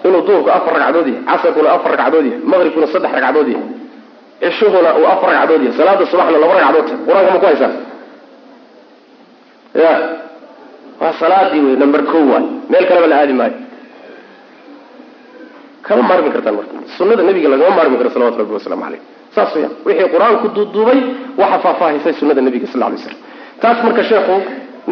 inuu 0.07 0.23
duhurku 0.27 0.51
afar 0.57 0.73
ragcadood 0.79 1.07
yahay 1.09 1.23
casarkuna 1.29 1.69
afar 1.77 1.91
ragcadood 1.93 2.25
yahay 2.29 2.41
maqribkuna 2.51 2.87
saddex 2.93 3.13
ragcadood 3.17 3.49
yahay 3.55 3.67
cishuhuna 4.43 4.91
uu 5.01 5.07
afar 5.15 5.29
ragcadood 5.33 5.61
yahay 5.65 5.75
salaada 5.79 6.05
subaxna 6.13 6.39
laba 6.43 6.55
ragcadood 6.59 6.85
tahay 6.89 7.01
qur'aanka 7.07 7.31
ma 7.35 7.39
ku 7.43 7.47
haysaa 7.51 7.73
ya 9.83 9.93
waa 11.01 11.13
salaadii 11.21 11.61
wey 11.67 11.77
number 11.83 12.03
ko 12.11 12.19
waay 12.33 12.45
meel 12.71 12.85
kaleba 12.91 13.07
la 13.13 13.17
aadi 13.23 13.33
maayo. 13.41 13.57
Kama 15.87 16.03
maarmi 16.09 16.31
kartaan 16.35 16.55
marka. 16.59 16.73
Sunada 16.99 17.23
nabiga 17.29 17.49
lagama 17.53 17.77
maarmi 17.79 17.97
karo 18.01 18.11
salawatu 18.15 18.39
rabbi 18.43 18.53
wasalaamu 18.59 18.83
caleyh 18.87 19.01
saas 19.35 19.51
weyaan 19.55 19.73
wixii 19.87 20.09
qur'aanku 20.15 20.47
duuduubay 20.57 20.99
waxa 21.41 21.59
faahfaahisay 21.65 22.13
sunada 22.21 22.41
nabiga 22.47 22.67
sal 22.73 22.81
lay 22.93 22.99
slam 23.05 23.17
taas 23.63 23.79
marka 23.87 24.03
sheekhu 24.11 24.37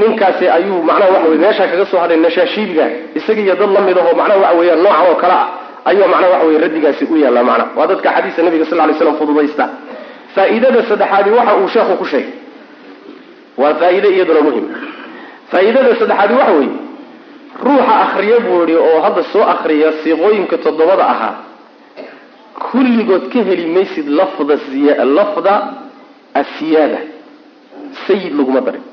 ninkaasi 0.00 0.44
ayuu 0.56 0.78
macnaha 0.88 1.10
waxa 1.14 1.28
wey 1.32 1.38
meeshaa 1.44 1.66
kaga 1.72 1.84
soo 1.90 1.98
hadhay 2.02 2.18
nashaashiibiga 2.26 2.84
isaga 3.18 3.40
iyo 3.44 3.54
dad 3.60 3.70
la 3.76 3.80
mid 3.88 3.96
ahoo 4.02 4.14
macnaha 4.20 4.38
waxa 4.44 4.56
weeyaan 4.60 4.80
noocan 4.84 5.06
oo 5.10 5.16
kale 5.22 5.34
ah 5.42 5.46
ayuu 5.90 6.06
macnaha 6.12 6.30
waxa 6.34 6.46
wey 6.48 6.58
raddigaasi 6.64 7.04
u 7.12 7.16
yaallaa 7.24 7.44
macnaha. 7.50 7.68
Waa 7.78 7.86
dadka 7.90 8.08
xadiista 8.16 8.40
nabiga 8.46 8.64
sal 8.70 8.78
lay 8.88 8.94
slam 9.00 9.14
fududaysta. 9.20 9.64
Faa'iidada 10.34 10.80
saddexaadi 10.90 11.30
waxa 11.38 11.52
uu 11.60 11.68
sheekhu 11.74 11.94
ku 12.00 12.04
sheegay. 12.12 12.32
Waa 13.60 13.74
faa'iide 13.80 14.08
iyaduna 14.16 14.40
muhiim 14.46 14.66
faa'iidada 15.50 15.94
saddexaadi 16.00 16.34
waxa 16.34 16.52
weeye. 16.58 16.76
Ruuxa 17.64 17.94
akriya 18.04 18.40
buu 18.40 18.60
yihi 18.68 18.76
oo 18.76 19.00
hadda 19.00 19.22
soo 19.32 19.42
akriya 19.42 19.92
siiqooyinka 20.02 20.58
toddobada 20.58 21.04
ahaa 21.14 21.34
kulligood 22.70 23.24
ka 23.32 23.40
heli 23.48 23.66
maysid 23.66 24.08
lafda 24.08 24.54
lafda 25.04 25.54
asiyaada. 26.34 26.98
Sayid 28.06 28.32
laguma 28.38 28.60
darin 28.60 28.84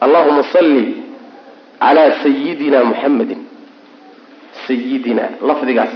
allahuma 0.00 0.42
salli 0.54 1.02
calaa 1.80 2.10
sayidina 2.22 2.84
muxamedin 2.84 3.40
sayidina 4.66 5.24
lafdigaas. 5.42 5.92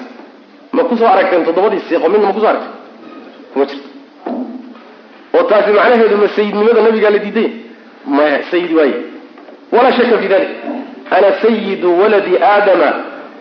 Ma 0.72 0.84
ku 0.84 0.96
soo 0.96 1.06
aragteen 1.06 1.44
toddobadii 1.44 1.80
siiqo 1.88 2.08
midna 2.08 2.26
ma 2.28 2.32
ku 2.34 2.40
soo 2.40 2.48
aragteen? 2.48 2.74
Kuma 3.52 3.64
jirto 3.64 3.88
oo 5.36 5.42
taasi 5.50 5.70
macnaheedu 5.72 6.16
ma 6.16 6.28
sayidnimada 6.36 6.80
nabigaa 6.82 7.10
la 7.10 7.18
diiday 7.18 7.50
maya 8.06 8.42
sayid 8.50 8.72
waaye 8.78 9.15
walaa 9.76 9.92
shaka 9.98 10.18
fi 10.22 10.28
dalik 10.32 10.50
ana 11.16 11.28
sayidu 11.42 11.88
waladi 12.00 12.32
aadama 12.52 12.88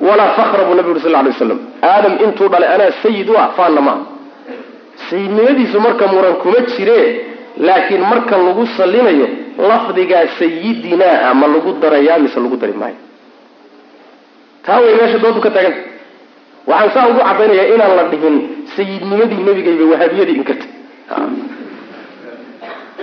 walaa 0.07 0.31
fakra 0.37 0.63
buu 0.67 0.75
nabi 0.79 0.89
uri 0.93 0.99
sal 1.05 1.11
lay 1.15 1.23
waslam 1.33 1.59
aadam 1.91 2.13
intuu 2.25 2.47
dhalay 2.53 2.69
anaa 2.75 2.91
sayid 3.03 3.29
u 3.29 3.37
ah 3.43 3.47
faanna 3.57 3.81
maaha 3.87 4.03
sayidnimadiisu 5.09 5.77
marka 5.85 6.05
muran 6.13 6.35
kuma 6.43 6.59
jire 6.75 6.99
laakiin 7.67 8.03
marka 8.11 8.35
lagu 8.47 8.63
salinayo 8.77 9.27
lafdigaa 9.69 10.25
sayidinaa 10.39 11.33
ma 11.41 11.47
lagu 11.53 11.71
darayaa 11.83 12.19
mise 12.23 12.39
lagu 12.45 12.57
dari 12.63 12.73
maayo 12.81 12.99
taa 14.65 14.79
way 14.83 14.93
meesha 14.99 15.17
doodu 15.23 15.41
ka 15.45 15.49
taaganta 15.55 15.81
waxaan 16.71 16.91
saa 16.95 17.05
ugu 17.11 17.21
cadaynayaa 17.29 17.67
inaan 17.75 17.93
la 17.99 18.03
dhihin 18.11 18.35
sayidnimadii 18.75 19.41
nebigayba 19.47 19.85
wahaabiyadii 19.93 20.35
inkirtay 20.41 20.71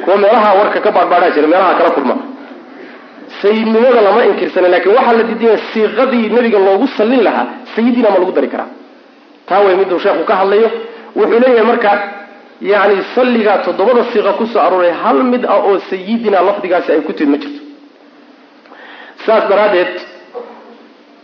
kuwa 0.05 0.17
meelaha 0.25 0.51
warka 0.61 0.79
ka 0.87 0.91
baadhbaadhaa 0.97 1.31
jira 1.37 1.49
meelaha 1.53 1.75
kala 1.79 1.91
kulma 1.97 2.17
sayidnimada 3.43 4.01
lama 4.07 4.21
inkirsana 4.31 4.69
laakiin 4.73 4.95
waxaa 4.99 5.13
la 5.19 5.23
diidaya 5.29 5.59
siiqadii 5.73 6.27
nebiga 6.37 6.59
loogu 6.67 6.87
sallin 6.99 7.23
lahaa 7.27 7.47
sayidina 7.75 8.09
ma 8.15 8.19
lagu 8.23 8.33
dari 8.37 8.49
karaa. 8.55 8.71
Taa 9.49 9.61
way 9.65 9.75
miduu 9.81 9.99
sheekhu 10.05 10.25
ka 10.31 10.35
hadlayo 10.41 10.69
wuxuu 11.19 11.41
leeyahay 11.43 11.67
marka 11.71 11.91
yani 12.73 12.97
salligaa 13.15 13.59
toddobada 13.67 14.03
siiqa 14.13 14.33
ku 14.39 14.45
soo 14.53 14.61
arooray 14.67 14.93
hal 15.03 15.19
mid 15.33 15.43
ah 15.55 15.59
oo 15.69 15.79
sayidina 15.91 16.39
lafdigaasi 16.49 16.89
ay 16.95 17.01
ku 17.09 17.13
timid 17.19 17.31
ma 17.33 17.39
jirto. 17.43 17.63
Saas 19.27 19.45
daraaddeed 19.51 19.93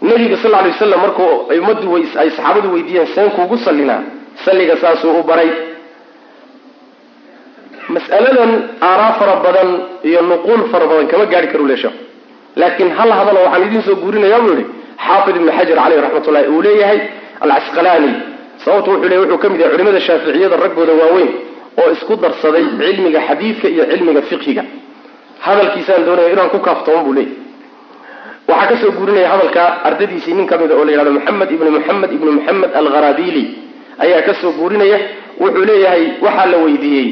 nebiga 0.08 0.36
sal 0.42 0.54
alay 0.60 0.72
wasalam 0.74 1.00
markuu 1.04 1.30
ummaddu 1.58 1.88
ay 1.96 2.04
saxaabadu 2.36 2.68
weydiiyeen 2.74 3.06
seen 3.14 3.30
kuugu 3.36 3.56
sallinaa 3.66 4.00
salliga 4.44 4.76
saasuu 4.82 5.14
u 5.20 5.22
baray. 5.30 5.50
Mas'aladan 7.94 8.50
aaraa 8.88 9.12
fara 9.18 9.34
badan 9.44 9.70
iyo 10.08 10.20
nuquul 10.30 10.60
fara 10.72 10.86
badan 10.90 11.06
kama 11.12 11.24
gaari 11.32 11.48
karu 11.52 11.66
le 11.70 11.76
sheekhu 11.82 12.07
laakiin 12.60 12.90
hal 12.98 13.10
hadalo 13.18 13.38
waxaan 13.46 13.62
idiin 13.68 13.82
soo 13.88 13.96
guurinayaa 14.02 14.40
buu 14.44 14.54
yihi 14.58 14.64
xaafid 15.06 15.34
ibnu 15.40 15.50
xajar 15.58 15.76
caleyh 15.82 16.00
raxmatullahi 16.04 16.46
uu 16.54 16.62
leeyahay 16.66 16.98
alcasqalaani 17.44 18.10
sababtu 18.64 18.88
wuxuu 18.92 19.08
leeyahy 19.10 19.22
wuxuu 19.24 19.38
ka 19.42 19.48
mid 19.52 19.60
yahay 19.62 19.72
culimada 19.76 20.00
shaaficiyada 20.08 20.56
raggooda 20.64 20.92
waaweyn 21.00 21.30
oo 21.80 21.88
isku 21.96 22.12
darsaday 22.24 22.64
cilmiga 22.80 23.20
xadiidka 23.28 23.66
iyo 23.74 23.84
cilmiga 23.92 24.22
fiqhiga. 24.30 24.62
Hadalkiisaan 25.46 26.02
doonaya 26.06 26.30
inaan 26.34 26.50
ku 26.54 26.58
kaaftooman 26.66 27.04
buu 27.06 27.14
leeyahy 27.18 27.36
waxaa 28.50 28.68
ka 28.70 28.76
soo 28.82 28.90
guurinaya 28.98 29.28
hadalka 29.32 29.62
ardadiisii 29.88 30.34
nin 30.38 30.46
kamida 30.50 30.74
oo 30.78 30.84
la 30.86 30.90
yidhahdo 30.92 31.12
maxamed 31.18 31.50
ibnu 31.56 31.70
maxamed 31.76 32.10
ibnu 32.16 32.30
maxamed 32.38 32.70
algharabili 32.80 33.44
ayaa 34.04 34.22
ka 34.28 34.32
soo 34.40 34.52
guurinaya 34.58 34.98
wuxuu 35.42 35.64
leeyahay 35.70 36.04
waxaa 36.24 36.46
la 36.52 36.58
weydiiyey 36.64 37.08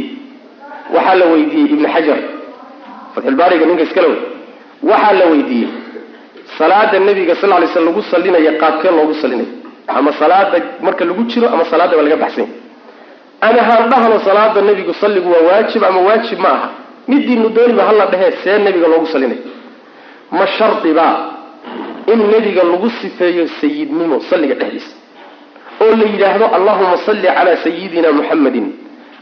waxaa 0.94 1.14
la 1.20 1.26
weydiiyey 1.32 1.68
ibnu 1.74 1.86
xajar. 1.94 2.18
Fatxulbaariga 3.14 3.64
ninka 3.68 3.82
iskale 3.88 4.08
wey 4.12 4.20
waxaa 4.82 5.12
la 5.12 5.26
weydiiyey. 5.26 5.68
Salaada 6.58 6.98
nebiga 7.00 7.34
sal 7.34 7.50
lay 7.50 7.66
sl 7.66 7.84
lagu 7.84 8.02
salinayo 8.02 8.52
qaabkee 8.60 8.90
loogu 8.90 9.14
salinayo 9.14 9.48
ama 9.88 10.12
salaada 10.12 10.58
marka 10.82 11.04
lagu 11.04 11.22
jiro 11.24 11.48
ama 11.48 11.64
salaada 11.64 11.96
waa 11.96 12.02
laga 12.02 12.16
baxsanya 12.16 12.48
ama 13.40 13.60
haan 13.68 13.90
dhahno 13.90 14.18
salaada 14.20 14.60
nebigu 14.62 14.94
salligu 14.94 15.28
waa 15.30 15.42
waajib 15.48 15.84
ama 15.84 16.00
waajib 16.00 16.38
ma 16.38 16.48
aha. 16.48 16.68
Midiinu 17.08 17.48
dooniba 17.50 17.82
hala 17.84 18.06
dhehee 18.06 18.32
see 18.42 18.58
nebiga 18.64 18.88
loogu 18.88 19.06
salinayo 19.06 19.42
ma 20.30 20.46
shardibaa 20.46 21.16
in 22.12 22.18
nebiga 22.32 22.62
lagu 22.64 22.90
sifeeyo 22.90 23.48
sayidnimo 23.60 24.20
salliga 24.30 24.54
dhexdiisa. 24.54 24.94
Oo 25.80 25.92
la 25.96 26.04
yidhaahdo 26.04 26.46
allahuma 26.56 26.96
salli 27.06 27.28
calaa 27.28 27.56
sayidina 27.64 28.12
muxammadin 28.12 28.66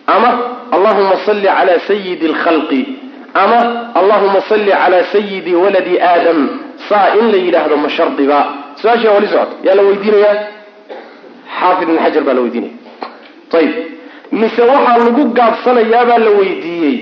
ama 0.06 0.30
allahuma 0.72 1.16
salli 1.26 1.48
calaa 1.48 1.78
sayidi 1.88 2.26
alkhalqi 2.26 2.80
ama 3.34 3.58
allahuma 3.94 4.40
salli 4.48 4.70
calaa 4.70 5.04
sayidi 5.12 5.54
waladi 5.54 6.00
aadam 6.00 6.38
saa 6.88 7.14
in 7.20 7.30
la 7.32 7.38
yidhaahdo 7.38 7.76
ma 7.76 7.88
shardiba. 7.88 8.38
Su'aasha 8.80 9.10
wali 9.10 9.26
socoto 9.28 9.56
yaa 9.66 9.74
la 9.74 9.82
weydiinayaa? 9.82 10.36
Xaafid 11.58 11.88
ibn 11.88 11.98
xajar 12.04 12.22
baa 12.22 12.34
la 12.34 12.40
weydiinaya. 12.40 12.72
Ayib 13.58 13.72
mise 14.32 14.62
waxaa 14.62 14.98
lagu 14.98 15.22
gaabsanayaabaa 15.38 16.18
la 16.18 16.30
weydiiyey. 16.30 16.96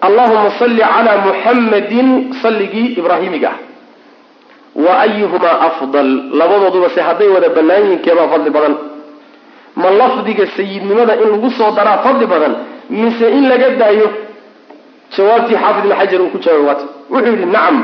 Allahuma 0.00 0.50
salli 0.58 0.82
calaa 0.82 1.18
muxammadin 1.26 2.08
salligii 2.42 2.88
ibraahimiga. 2.98 3.50
Ah 3.50 3.58
wa 4.74 5.00
ayuhumaa 5.00 5.60
afdal. 5.68 6.10
Labadooduba 6.32 6.88
se 6.90 7.00
hadday 7.00 7.28
wada 7.28 7.48
bannaan 7.48 7.82
yihiin 7.82 8.02
keebaa 8.02 8.28
fadli 8.28 8.50
badan? 8.50 8.74
Ma 9.76 9.90
lafdiga 9.90 10.46
sayidnimada 10.56 11.14
in 11.22 11.28
lagu 11.32 11.50
soo 11.50 11.70
daraa 11.76 11.98
fadli 12.02 12.26
badan? 12.26 12.54
Mise 12.90 13.26
in 13.30 13.48
laga 13.48 13.70
daayo 13.76 14.06
jawaabtii 15.16 15.56
xaafid 15.62 15.84
ibn 15.84 15.94
xajar 16.00 16.20
uu 16.22 16.30
ku 16.34 16.38
jawaabay 16.38 16.66
waata 16.68 16.84
wuxuu 17.10 17.32
yidhi 17.34 17.46
nacam 17.56 17.76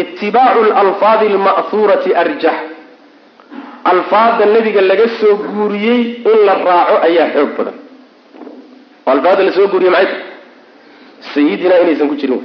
itibaacu 0.00 0.60
lalfaadi 0.70 1.26
alma'huurati 1.32 2.10
arjax 2.22 2.58
alfaada 3.92 4.46
nebiga 4.54 4.80
laga 4.90 5.08
soo 5.20 5.34
guuriyey 5.36 6.00
in 6.32 6.38
la 6.46 6.54
raaco 6.66 6.94
ayaa 7.06 7.28
xoog 7.34 7.50
badan. 7.58 7.76
Alfaada 9.06 9.42
la 9.42 9.52
soo 9.52 9.66
guuriyey 9.72 9.92
maxay? 9.96 10.20
Tahay 11.32 11.82
inaysan 11.84 12.08
ku 12.08 12.16
jirin 12.20 12.42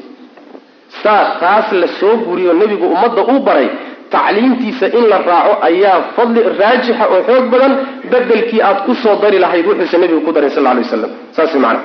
saas 1.03 1.39
taas 1.39 1.71
la 1.71 1.87
soo 1.99 2.15
guuriyo 2.25 2.53
nebigu 2.53 2.85
ummadda 2.85 3.21
u 3.33 3.39
baray 3.39 3.69
tacliimtiisa 4.09 4.87
in 4.97 5.09
la 5.09 5.17
raaco 5.29 5.53
ayaa 5.69 6.01
fadli 6.15 6.41
raajixa 6.59 7.05
oo 7.13 7.21
xoog 7.27 7.45
badan 7.53 7.73
bedelkii 8.11 8.61
aad 8.61 8.85
ku 8.85 8.93
soo 8.95 9.15
dari 9.21 9.39
lahayd 9.39 9.65
wuxuusa 9.67 9.97
nebigu 9.97 10.21
ku 10.21 10.31
daray 10.31 10.49
sal 10.49 10.63
lla 10.63 10.71
alay 10.71 10.83
waslam 10.83 11.11
saas 11.31 11.53
macana 11.55 11.81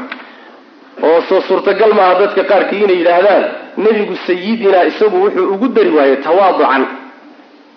oo 1.07 1.20
soo 1.28 1.40
suurtagal 1.48 1.92
maaha 1.98 2.14
dadka 2.20 2.42
qaarkii 2.50 2.83
inay 2.85 2.96
yidhaahdaan 3.00 3.44
nebigu 3.85 4.14
sayidinaa 4.26 4.85
isagu 4.90 5.16
wuxuu 5.24 5.46
ugu 5.55 5.68
dari 5.76 5.90
waayey 5.96 6.16
tawaaducan. 6.26 6.83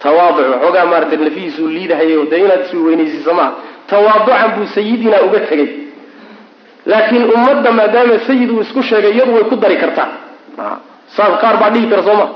Tawaaduc 0.04 0.46
waxoogaa 0.54 0.86
maarata 0.92 1.16
lafihiisuu 1.26 1.68
liidahayo 1.76 2.26
dee 2.32 2.40
inaad 2.46 2.62
isweynaysiisa 2.66 3.34
maaha. 3.40 3.52
Tawaaducan 3.90 4.50
buu 4.56 4.66
sayidinaa 4.76 5.22
uga 5.28 5.40
tegay. 5.50 5.70
Laakiin 6.86 7.24
ummadda 7.36 7.72
maadaama 7.80 8.18
sayid 8.28 8.50
uu 8.52 8.62
isku 8.66 8.82
sheegay 8.90 9.14
iyadu 9.16 9.32
way 9.36 9.44
ku 9.52 9.56
dari 9.56 9.78
kartaa. 9.84 10.08
Saas 11.16 11.34
qaar 11.42 11.56
baa 11.62 11.70
dhihi 11.74 11.88
kara 11.92 12.04
soo 12.08 12.16
ma. 12.22 12.28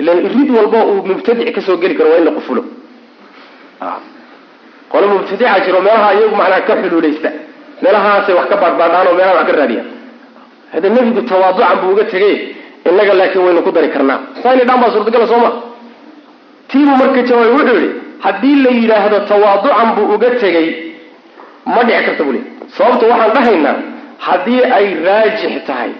Ilan 0.00 0.18
irid 0.26 0.50
walba 0.56 0.78
uu 0.90 1.02
mubtadic 1.10 1.54
ka 1.54 1.60
soo 1.66 1.76
geli 1.82 1.94
karo 1.98 2.10
waa 2.10 2.18
in 2.20 2.24
la 2.24 2.30
qufulo. 2.38 2.62
Qole 4.92 5.06
mubtadica 5.06 5.60
jiro 5.64 5.80
meelaha 5.86 6.14
iyagu 6.14 6.36
macnaa 6.40 6.60
ka 6.68 6.74
xuluulaysta. 6.82 7.30
Meelahaasay 7.82 8.34
wax 8.38 8.46
ka 8.52 8.56
baadhbaadhaan 8.62 9.06
oo 9.10 9.14
meelaha 9.18 9.36
wax 9.38 9.46
ka 9.50 9.56
raadiyaan 9.60 9.86
hada 10.76 10.88
nebigu 10.96 11.22
tawaaducan 11.30 11.76
buu 11.82 11.90
uga 11.96 12.04
tegay 12.12 12.34
innaga 12.88 13.12
laakiin 13.20 13.44
waynu 13.46 13.62
ku 13.66 13.70
dari 13.76 13.88
karnaa. 13.94 14.18
Saa 14.42 14.52
inay 14.54 14.66
dhaan 14.68 14.80
baa 14.82 14.90
suurtagala 14.94 15.26
soo 15.32 15.40
ma 15.44 15.50
tiibuu 16.70 16.96
marka 17.00 17.20
jawaabay 17.28 17.52
wuxuu 17.56 17.76
yihi 17.80 17.88
haddii 18.24 18.56
la 18.64 18.70
yidhaahdo 18.78 19.18
tawaaducan 19.30 19.88
buu 19.96 20.06
uga 20.14 20.30
tegay 20.42 20.68
ma 21.74 21.80
dhici 21.88 22.02
karta 22.06 22.22
buu 22.26 22.40
sababta 22.76 23.04
waxaan 23.12 23.32
dhahaynaa 23.36 23.76
haddii 24.26 24.60
ay 24.78 24.86
raajix 25.06 25.52
tahay 25.68 25.92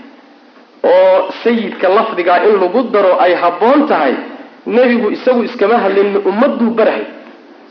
oo 0.93 1.17
sayidka 1.43 1.89
lafdigaa 1.97 2.39
in 2.49 2.55
lagu 2.63 2.81
daro 2.95 3.13
ay 3.25 3.33
habboon 3.43 3.81
tahay 3.93 4.15
nebigu 4.77 5.09
isagu 5.17 5.41
iskama 5.49 5.77
hadlin 5.85 6.11
ummaduu 6.31 6.71
barahay. 6.79 7.05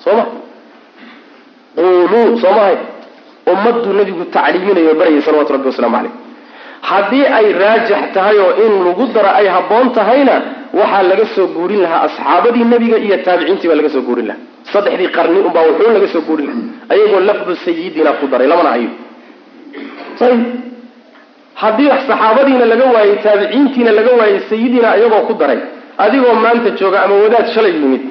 Soo 0.04 0.15
ma 0.20 0.26
quuluu 1.76 2.38
soo 2.44 2.54
mahay 2.58 2.78
ummaduu 3.54 3.94
nebigu 4.00 4.24
tacliiminayo 4.36 4.94
barayay 5.00 5.22
salawatu 5.22 5.54
rabbi 5.56 5.68
wasalaamu 5.72 5.96
caleyh 5.98 6.13
haddii 6.82 7.26
ay 7.38 7.48
raajix 7.62 8.02
tahay 8.14 8.38
oo 8.46 8.52
in 8.66 8.74
lagu 8.88 9.06
daro 9.16 9.30
ay 9.40 9.48
habboon 9.56 9.88
tahayna 9.98 10.36
waxaa 10.80 11.04
laga 11.12 11.26
soo 11.36 11.48
guurin 11.56 11.82
lahaa 11.86 12.02
asxaabadii 12.08 12.66
nebiga 12.74 12.98
iyo 13.06 13.18
taabiciintii 13.26 13.68
baa 13.70 13.76
laga 13.82 13.90
soo 13.96 14.02
guurin 14.08 14.28
lahaa. 14.28 14.42
Saddexdii 14.74 15.10
qarni 15.18 15.40
unbaa 15.48 15.64
wuxuu 15.70 15.92
laga 15.98 16.08
soo 16.14 16.22
guurin 16.28 16.48
lahaa. 16.48 16.94
Ayagoo 16.94 17.20
lafdu 17.30 17.56
sayidina 17.66 18.12
ku 18.20 18.26
daray 18.32 18.48
lamana 18.52 18.70
hayo 18.76 18.90
ayib 20.26 20.42
haddii 21.62 21.90
saxaabadiina 22.10 22.66
laga 22.72 22.86
waayey 22.96 23.16
taabiciintiina 23.26 23.92
laga 24.00 24.12
waayey 24.20 24.40
sayidina 24.50 24.88
iyagoo 25.00 25.24
ku 25.30 25.34
daray 25.42 25.60
adigoo 26.04 26.34
maanta 26.44 26.70
jooga 26.80 26.98
ama 27.06 27.16
wadaad 27.24 27.48
shalay 27.56 27.74
yimid 27.82 28.02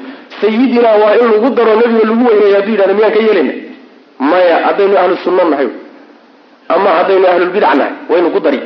sayidina 0.40 0.88
waa 1.02 1.14
in 1.20 1.26
lagu 1.34 1.48
daro 1.58 1.72
nebiga 1.80 2.04
lagu 2.10 2.22
weyneeya 2.28 2.56
hadduu 2.58 2.72
yidhahda 2.74 2.94
miyaan 2.98 3.12
ka 3.16 3.20
yeelayna 3.26 3.54
maya 4.30 4.56
haddaynu 4.66 4.96
ahlu 5.02 5.16
sunno 5.24 5.44
nahay 5.52 5.68
ama 6.68 6.90
haddaynu 6.98 7.26
ahlulbidac 7.32 7.74
nahay 7.80 7.92
waynu 8.10 8.28
ku 8.34 8.40
dari. 8.40 8.58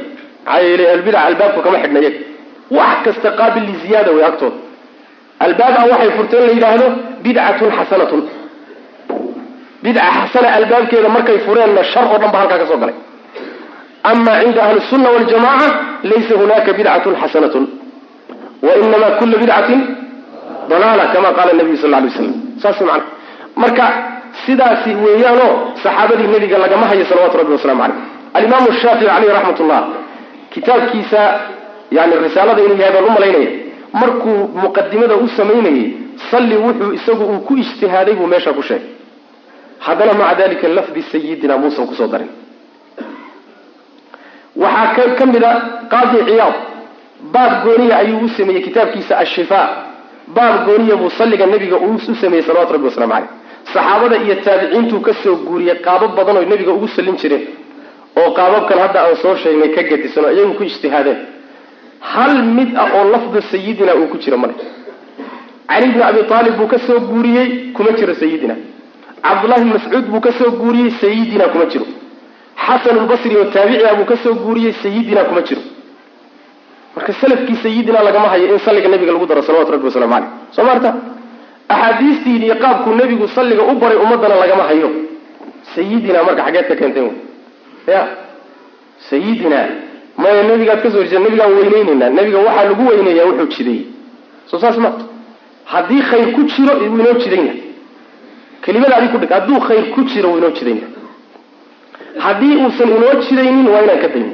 Maxaa 0.47 0.63
yeelay 0.67 0.87
ahlulbidac 0.91 1.23
albaabku 1.29 1.61
kama 1.65 1.79
xidhna 1.83 2.01
iyaga 2.01 2.21
wax 2.79 2.97
kasta 3.05 3.29
qaabil 3.39 3.65
liziyaada 3.71 4.11
way 4.17 4.25
agtooda 4.31 4.57
albaabaa 5.45 5.85
waxay 5.93 6.11
furteen 6.19 6.43
la 6.47 6.53
yidhaahdo 6.57 6.87
bidcatun 7.25 7.71
xasanatun 7.79 8.21
bidca 9.83 10.03
xasana 10.17 10.49
albaabkeeda 10.59 11.09
markay 11.17 11.39
fureenna 11.47 11.83
shar 11.93 12.05
oo 12.13 12.19
dhan 12.23 12.31
ba 12.35 12.39
halkaa 12.41 12.59
ka 12.59 12.77
galay. 12.83 12.97
Ama 14.11 14.33
cinda 14.43 14.61
ahli 14.67 14.81
sunna 14.91 15.09
waljamaca 15.15 15.67
laysa 16.11 16.35
hunaka 16.41 16.71
bidcatun 16.79 17.15
xasanatun 17.23 17.65
wainama 18.67 19.09
kula 19.19 19.37
bidcatin 19.43 19.81
dalaala 20.71 21.05
kama 21.15 21.31
qaala 21.37 21.53
nabiyu 21.59 21.77
sal 21.83 21.91
lay 21.91 22.03
waslam 22.09 22.33
saas 22.63 22.81
mana 22.89 23.05
marka 23.63 23.85
sidaasi 24.47 24.91
weeyaanoo 25.05 25.53
saxaabadii 25.83 26.27
nebiga 26.35 26.59
lagama 26.59 26.87
hayo 26.91 27.05
salawatu 27.11 27.37
rabbi 27.41 27.53
waslamu 27.53 27.83
caleyh 27.83 27.97
alimaamu 28.35 28.73
shaafici 28.83 29.07
caleyh 29.13 29.33
raxmat 29.37 29.61
ullah 29.61 29.81
kitaabkiisa 30.55 31.21
yani 31.91 32.15
risaalada 32.25 32.63
inuu 32.67 32.77
yahay 32.83 32.93
baan 32.97 33.05
u 33.05 33.11
malaynaya 33.17 33.51
markuu 34.01 34.39
muqadimada 34.63 35.15
u 35.17 35.29
samaynayay 35.39 35.87
salli 36.31 36.57
wuxuu 36.65 36.93
isagu 36.99 37.25
uu 37.33 37.41
ku 37.49 37.53
ijtihaaday 37.63 38.15
buu 38.15 38.27
meesha 38.27 38.53
ku 38.53 38.63
sheegay. 38.63 38.89
Haddana 39.87 40.13
maca 40.21 40.35
dalika 40.41 40.69
lafdi 40.69 41.03
sayidina 41.03 41.55
muusan 41.63 41.87
ku 41.87 41.95
soo 41.95 42.09
darin. 42.13 42.29
Waxaa 44.57 45.15
ka 45.19 45.27
mid 45.27 45.45
a 45.45 45.53
qaadi 45.93 46.19
ciyaad 46.29 46.55
baab 47.35 47.53
gooniya 47.65 47.97
ayuu 48.03 48.25
u 48.25 48.29
sameeyey 48.29 48.63
kitaabkiisa 48.67 49.19
ashifa 49.25 49.61
baab 50.37 50.55
gooniya 50.67 50.97
buu 50.97 51.11
salliga 51.19 51.47
nebiga 51.47 51.77
u 51.77 51.99
sameeyey 52.23 52.43
salawatu 52.47 52.73
rabbi 52.73 52.87
waslamu 52.91 53.13
caleyh 53.13 53.29
saxaabada 53.73 54.17
iyo 54.25 54.35
taabiciintuu 54.47 55.01
ka 55.07 55.13
soo 55.23 55.35
guuriyey 55.47 55.77
qaabab 55.87 56.13
badan 56.19 56.37
nebiga 56.53 56.73
ugu 56.79 56.89
sallin 56.97 57.17
jireen 57.23 57.45
oo 58.21 58.29
qaababkan 58.39 58.79
hadda 58.85 58.99
aan 59.07 59.17
soo 59.23 59.35
sheegnay 59.43 59.71
ka 59.77 59.83
gadisan 59.91 60.25
oo 60.25 60.33
iyagu 60.37 60.55
ku 60.59 60.63
ijtihaadeen 60.71 61.19
hal 62.13 62.35
mid 62.57 62.71
ah 62.83 62.89
oo 62.99 63.05
lafdu 63.15 63.39
sayidina 63.53 63.93
uu 64.01 64.09
ku 64.13 64.17
jiro 64.25 64.37
male 64.43 64.55
cali 65.71 65.87
bni 65.95 66.03
abi 66.11 66.21
aalib 66.37 66.55
buu 66.61 66.69
ka 66.73 66.79
soo 66.87 66.99
guuriyey 67.11 67.49
kuma 67.77 67.91
jiro 67.99 68.15
sayidina 68.23 68.55
cabdullahi 69.27 69.63
bn 69.65 69.71
mascuud 69.77 70.05
buu 70.13 70.21
ka 70.27 70.33
soo 70.39 70.51
guuriyey 70.61 70.91
sayidina 71.03 71.47
kuma 71.53 71.67
jiro. 71.73 71.87
Xasanulbasri 72.67 73.35
oo 73.41 73.45
taabiciga 73.55 73.91
buu 73.99 74.07
ka 74.11 74.17
soo 74.25 74.35
guuriyey 74.45 74.73
sayidina 74.83 75.23
kuma 75.29 75.43
jiro. 75.49 75.63
Marka 76.95 77.13
salafkii 77.21 77.57
sayidina 77.65 77.99
lagama 78.09 78.29
hayo 78.33 78.47
in 78.55 78.59
salliga 78.67 78.89
nabiga 78.89 79.13
lagu 79.13 79.27
daro 79.31 79.43
salawatu 79.49 79.73
rabbi 79.75 79.87
waslamu 79.89 80.13
caleyh 80.15 80.31
soo 80.57 80.65
maarta 80.69 80.91
axaadiistii 81.69 82.37
iyo 82.47 82.55
qaabkuu 82.63 82.95
nebigu 82.95 83.29
salliga 83.29 83.63
u 83.63 83.75
baray 83.81 83.97
ummadana 84.05 84.35
lagama 84.43 84.63
hayo. 84.71 84.91
Sayidina 85.75 86.23
marka 86.27 86.43
xaggeed 86.45 86.67
ka 86.69 86.75
keenten 86.81 87.07
ya. 87.87 88.03
Sayidina 89.11 89.61
maya 90.17 90.43
nabigaad 90.49 90.81
ka 90.83 90.91
soo 90.91 90.99
horjeeda 90.99 91.21
nabigaan 91.25 91.53
weyneyneynaa. 91.59 92.11
Nabiga 92.19 92.39
waxaa 92.47 92.65
lagu 92.69 92.83
weyneeyaa 92.91 93.27
wuxuu 93.31 93.47
jideeyey 93.57 93.85
soo 94.51 94.59
saas 94.59 94.77
ma. 94.85 94.91
Haddii 95.73 96.03
khayr 96.11 96.33
ku 96.35 96.43
jiro 96.53 96.73
inoo 96.87 97.15
jidayna 97.23 97.53
kelimada 98.65 98.97
adig 98.97 99.11
ku 99.13 99.19
dhig 99.19 99.31
hadduu 99.37 99.61
khayr 99.61 99.85
ku 99.95 100.01
jiro 100.11 100.29
wuu 100.31 100.39
inoo 100.39 100.51
jidayna 100.59 100.87
haddii 102.25 102.57
uusan 102.63 102.89
inoo 102.97 103.15
jidaynin 103.29 103.69
waa 103.73 103.83
inaan 103.85 104.01
ka 104.05 104.09
dayno 104.15 104.33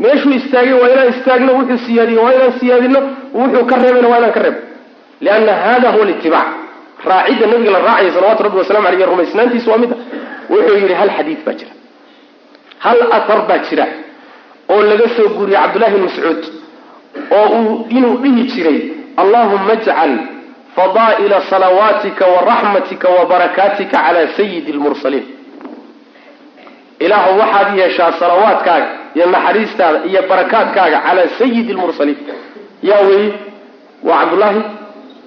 meeshuu 0.00 0.32
istaagay 0.38 0.72
waa 0.80 0.88
inaan 0.94 1.08
istaagno 1.14 1.52
wuxuu 1.58 1.78
siyaadiyo 1.86 2.22
waa 2.22 2.32
inaan 2.36 2.52
siyaadino 2.60 3.00
wuxuu 3.34 3.64
ka 3.70 3.76
reebayna 3.82 4.08
waa 4.12 4.18
inaan 4.18 4.32
ka 4.36 4.40
reebo 4.44 4.60
lianna 5.20 5.52
hada 5.64 5.88
huwa 5.90 6.04
litibaac 6.10 6.46
raacidda 7.08 7.46
nabiga 7.46 7.70
la 7.70 7.78
raacayo 7.78 8.12
salawatu 8.12 8.42
rabbi 8.42 8.58
wasalamu 8.58 8.88
aleyh 8.88 9.06
rumaysnaantiisu 9.10 9.70
waa 9.70 9.78
mida 9.78 9.96
wuxuu 10.50 10.76
yidhi 10.78 10.94
hal 10.94 11.10
xadiid 11.16 11.38
baa 11.46 11.52
jira 11.60 11.70
hal 12.78 12.98
athar 13.18 13.40
baa 13.48 13.58
jira 13.68 13.86
oo 14.74 14.82
laga 14.90 15.08
soo 15.16 15.28
guuriyey 15.36 15.60
cabdullahi 15.62 15.96
mascuud 16.04 16.42
oo 17.38 17.48
uu 17.58 17.86
inuu 17.96 18.16
dhihi 18.22 18.42
jiray 18.52 18.80
allahuma 19.22 19.72
ajcal 19.72 20.12
fadaa'ila 20.76 21.40
salawaatika 21.50 22.24
wa 22.34 22.40
raxmatika 22.50 23.08
wa 23.16 23.22
barakaatika 23.26 23.96
calaa 24.06 24.26
sayidi 24.36 24.72
lmursaliin 24.72 25.26
ilaahu 26.98 27.38
waxaad 27.40 27.78
yeeshaa 27.78 28.12
salawaadkaaga 28.20 28.88
iyo 29.14 29.26
naxariistaada 29.34 29.98
iyo 30.10 30.22
barakaadkaaga 30.30 30.98
calaa 31.06 31.28
sayidi 31.38 31.72
lmursaliin 31.72 32.18
yaa 32.82 33.00
weeye 33.08 33.32
waa 34.08 34.18
cabdullaahi 34.20 34.62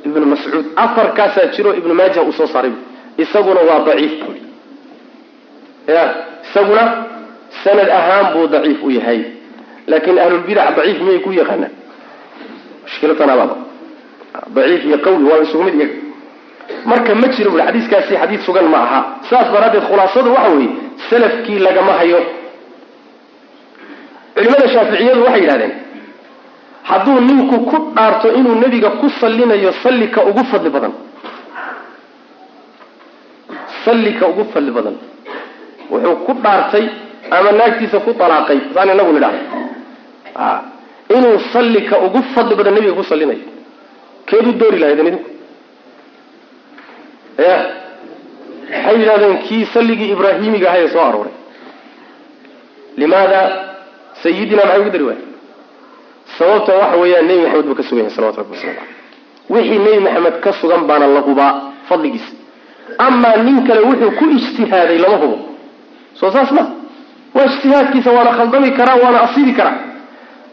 ibnu 0.05 0.25
mascuud 0.25 0.65
afarkaasaa 0.75 1.45
jiro 1.55 1.73
ibnu 1.79 1.93
maaja 1.93 2.21
uu 2.21 2.31
soo 2.31 2.47
saaray. 2.47 2.71
Isaguna 3.17 3.61
waa 3.69 3.79
daciif 3.87 4.13
ya 5.87 6.03
isaguna 6.45 6.83
sanad 7.63 7.89
ahaan 7.89 8.33
buu 8.33 8.47
daciif 8.47 8.83
u 8.83 8.89
yahay. 8.97 9.19
Laakin 9.87 10.19
ahlulbidac 10.19 10.75
daciif 10.77 10.99
miyay 11.05 11.19
ku 11.25 11.31
yaqaanaan 11.39 11.73
mushkilatanaababa 12.83 13.55
daciif 14.55 14.81
iyo 14.85 14.97
qawli 15.05 15.23
waa 15.29 15.41
isugu 15.45 15.63
mid 15.67 15.75
iyaga. 15.79 15.95
Marka 16.85 17.15
ma 17.15 17.27
jiro 17.35 17.51
bui 17.51 17.61
xadiiskaasi 17.67 18.13
xadiis 18.21 18.41
sugan 18.45 18.67
ma 18.73 18.77
aha. 18.85 18.99
Saas 19.29 19.47
daraaddeed 19.53 19.83
khulaasadu 19.89 20.29
waxa 20.35 20.49
weeye 20.55 20.69
salafkii 21.09 21.59
lagama 21.65 21.93
hayo. 21.99 22.19
Culimada 24.35 24.67
shaaficiyadu 24.73 25.21
waxay 25.25 25.41
yidhahdeen 25.43 25.73
hadduu 26.89 27.19
ninku 27.29 27.57
ku 27.69 27.77
dhaarto 27.95 28.27
inuu 28.39 28.55
nebiga 28.63 28.89
ku 29.01 29.09
sallinayo 29.21 29.71
sallika 29.83 30.19
ugu 30.29 30.43
fadli 30.51 30.69
badan. 30.75 30.93
Sallika 33.85 34.23
ugu 34.31 34.43
fadli 34.53 34.71
badan. 34.77 34.95
Wuxuu 35.91 36.15
ku 36.25 36.31
dhaartay 36.43 36.85
ama 37.31 37.51
naagtiisa 37.59 37.99
ku 38.05 38.11
alaaqay 38.25 38.59
saan 38.73 38.89
inagu 38.93 39.11
nidhahdo 39.13 39.39
inuu 41.15 41.37
sallika 41.53 41.95
ugu 42.05 42.19
fadli 42.33 42.55
badan 42.59 42.73
nebiga 42.75 42.93
ku 42.99 43.03
sallinayo 43.11 43.45
keeduu 44.29 44.53
doori 44.61 44.77
lahaydeen 44.81 45.07
idinku 45.11 45.29
ya 47.45 47.55
waxay 48.73 48.95
yidhahdeen 49.01 49.37
kii 49.47 49.63
salligii 49.73 50.09
ibraahimiga 50.15 50.67
ahaye 50.69 50.87
soo 50.93 51.01
arooray? 51.09 51.33
Limaada 53.01 53.39
sayidina 54.23 54.63
maxay 54.65 54.81
ugu 54.81 54.91
dari 54.95 55.05
waaya 55.09 55.23
sababta 56.37 56.71
waxa 56.81 56.97
weeyaan 57.01 57.25
nebi 57.27 57.41
maxamed 57.43 57.65
buu 57.67 57.75
ka 57.79 57.83
sugan 57.83 58.03
yahay 58.03 58.15
salawatu 58.15 58.39
rabbi 58.41 58.55
caleyh 58.57 58.77
wixii 59.49 59.79
nebi 59.85 59.99
maxamed 60.05 60.35
ka 60.43 60.51
sugan 60.61 60.81
baana 60.89 61.07
la 61.15 61.21
hubaa 61.27 61.53
fadligiisa 61.89 62.31
amaa 62.97 63.35
nin 63.45 63.57
kale 63.67 63.81
wuxuu 63.89 64.11
ku 64.19 64.25
ijtihaaday 64.37 64.97
lama 64.97 65.17
hubo. 65.23 65.37
Soo 66.19 66.31
saas 66.31 66.51
ma. 66.51 66.63
Waa 67.35 67.45
ijtihaadkiisa 67.45 68.11
waana 68.11 68.31
khaldami 68.37 68.71
karaa 68.71 68.95
waana 69.03 69.21
asiibi 69.21 69.53
karaa. 69.53 69.77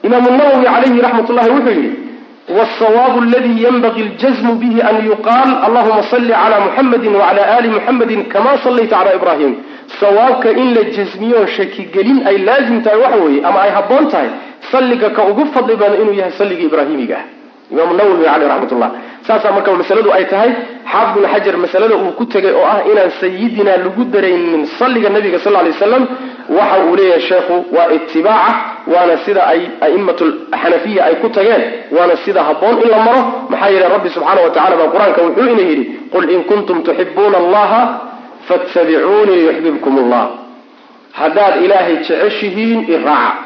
Imaamu 0.02 0.30
nawowi 0.30 0.64
calayhi 0.64 1.00
raxmat 1.00 1.30
ullahi 1.30 1.50
wuxuu 1.50 1.70
yidhi 1.70 2.06
wsawaabu 2.48 3.18
aladi 3.22 3.62
yanbagi 3.64 4.02
ljazmu 4.02 4.54
bihi 4.54 4.80
an 4.82 4.96
yuqaal 5.06 5.50
allahuma 5.66 6.02
salli 6.10 6.32
cala 6.32 6.60
muxamadi 6.60 7.08
wacala 7.08 7.42
ali 7.58 7.68
muxamadi 7.68 8.16
kama 8.32 8.58
sallayta 8.64 8.96
cala 8.96 9.14
ibrahim 9.14 9.52
sawaabka 10.00 10.50
in 10.52 10.74
la 10.74 10.82
jasmiyo 10.96 11.46
shakigelin 11.46 12.22
ay 12.26 12.38
laazim 12.38 12.82
tahay 12.82 13.00
waxa 13.02 13.16
weeye 13.24 13.42
ama 13.48 13.60
ay 13.62 13.70
habboon 13.70 14.08
tahay 14.12 14.28
salliga 14.72 15.10
ka 15.16 15.22
ugu 15.30 15.46
fadli 15.54 15.76
badan 15.76 16.00
inuu 16.02 16.14
yahay 16.20 16.32
salliga 16.40 16.62
ibraahimiga. 16.68 17.16
Ah 17.22 17.36
imaamu 17.72 17.94
nawowi 17.94 18.24
caleyh 18.24 18.48
raxmat 18.48 18.72
ullah 18.72 18.90
saasaa 19.26 19.52
marka 19.52 19.72
masaladu 19.72 20.12
ay 20.12 20.24
tahay 20.30 20.50
xaafid 20.92 21.16
ibn 21.18 21.26
xajar 21.32 21.56
masalada 21.58 21.94
uu 21.96 22.12
ku 22.18 22.24
tegay 22.26 22.52
oo 22.54 22.62
ah 22.62 22.78
inaan 22.90 23.10
sayidina 23.20 23.76
lagu 23.84 24.04
daraynin 24.04 24.66
salliga 24.78 25.08
nabiga 25.10 25.38
sal 25.44 25.52
lay 25.52 25.72
waslam 25.74 26.06
waxa 26.58 26.76
uu 26.86 26.96
leeyahay 26.96 27.20
sheekhu 27.20 27.56
waa 27.76 27.90
itibaaca 27.96 28.54
waana 28.92 29.16
sida 29.26 29.42
ay 29.52 29.60
a'imat 29.86 30.20
xanafiya 30.62 31.00
ay 31.08 31.14
ku 31.22 31.28
tageen 31.28 31.62
waana 31.96 32.16
sida 32.24 32.40
habboon 32.48 32.76
in 32.84 32.88
la 32.88 32.98
maro. 33.06 33.22
Maxaa 33.50 33.70
yeele 33.74 33.88
rabbi 33.94 34.08
subxaana 34.14 34.40
wa 34.46 34.50
tacala 34.50 34.76
baa 34.80 34.90
qur'aanka 34.94 35.20
wuxuu 35.26 35.48
ina 35.54 35.62
yidhi 35.70 35.84
qul 36.14 36.30
in 36.30 36.44
kuntum 36.50 36.82
tuxibuuna 36.86 37.36
allaha 37.42 37.80
fattabicuunii 38.48 39.42
yuxbibkum 39.46 39.94
allah 40.06 40.24
haddaad 41.18 41.54
ilaahay 41.66 41.96
jeceshihiin 42.06 42.86
iraaca 42.94 43.45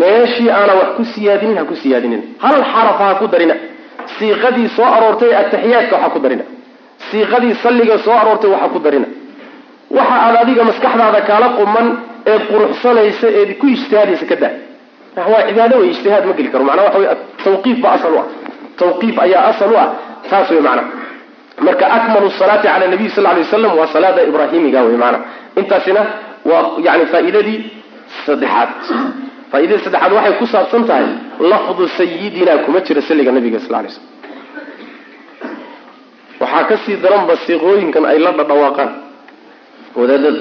meeshii 0.00 0.50
aanan 0.58 0.76
wax 0.80 0.90
ku 0.96 1.02
siyaadinin 1.14 1.56
ha 1.60 1.64
ku 1.70 1.74
siyaadinin. 1.82 2.20
Hal 2.44 2.56
xarafa 2.72 3.04
ha 3.08 3.14
ku 3.20 3.26
darina. 3.32 3.54
Siiqadii 4.18 4.68
soo 4.76 4.84
aroortay 4.96 5.32
ataxiyaadka 5.40 5.94
waxa 5.96 6.10
ku 6.14 6.18
darina. 6.24 6.44
Siiqadii 7.10 7.54
salliga 7.62 7.96
soo 8.04 8.12
aroortay 8.20 8.50
waxa 8.54 8.68
ku 8.74 8.78
darina. 8.86 9.06
Waxa 9.96 10.16
aad 10.26 10.36
adiga 10.42 10.62
maskaxdaada 10.70 11.20
kaala 11.28 11.48
quman 11.58 11.86
eed 12.32 12.42
quruxsanaysa 12.50 13.28
eed 13.40 13.50
ku 13.60 13.66
ijtihaadaysa 13.74 14.24
ka 14.30 14.36
daa. 14.42 14.54
Waa 15.32 15.42
cibaado 15.48 15.74
wey 15.80 15.90
ijtihaad 15.94 16.24
ma 16.28 16.32
geli 16.38 16.50
karo. 16.52 16.64
Macnaa 16.68 16.84
waxa 16.88 16.98
wey 17.02 17.08
tawqiif 17.44 17.78
ba 17.84 17.88
asal 17.96 18.12
u 18.12 18.18
ah. 18.22 18.26
Tawqiif 18.80 19.16
ayaa 19.24 19.44
asal 19.52 19.70
u 19.72 19.76
ah. 19.82 19.88
Taas 20.30 20.50
wey 20.50 20.60
macnaa. 20.68 20.86
Marka 21.66 21.86
akmalu 21.96 22.28
salaati 22.38 22.68
cala 22.68 22.86
nabiy 22.92 23.08
sal 23.14 23.24
lay 23.24 23.42
waslam 23.42 23.72
waa 23.78 23.86
salaada 23.94 24.22
ibraahimiga 24.30 24.80
wey 24.86 24.96
maanaa 25.02 25.22
intaasina 25.60 26.02
waa 26.50 26.62
yani 26.86 27.04
faa'iidadii 27.12 27.58
saddexaad 28.26 28.68
faaidadii 29.50 29.84
saddexaad 29.84 30.12
waxay 30.16 30.34
ku 30.40 30.46
saabsan 30.54 30.82
tahay 30.88 31.06
lafdu 31.52 31.84
sayidina 31.98 32.52
kuma 32.64 32.80
jira 32.86 33.00
saliga 33.08 33.30
nabiga 33.36 33.58
sal 33.64 33.72
lay 33.82 33.90
slm 33.94 34.04
waxaa 36.40 36.64
ka 36.70 36.76
sii 36.84 36.96
daranba 37.02 37.34
siiqooyinkan 37.44 38.04
ay 38.10 38.18
la 38.24 38.30
dhadhawaaqaan. 38.38 38.90
Wadaadada 39.98 40.40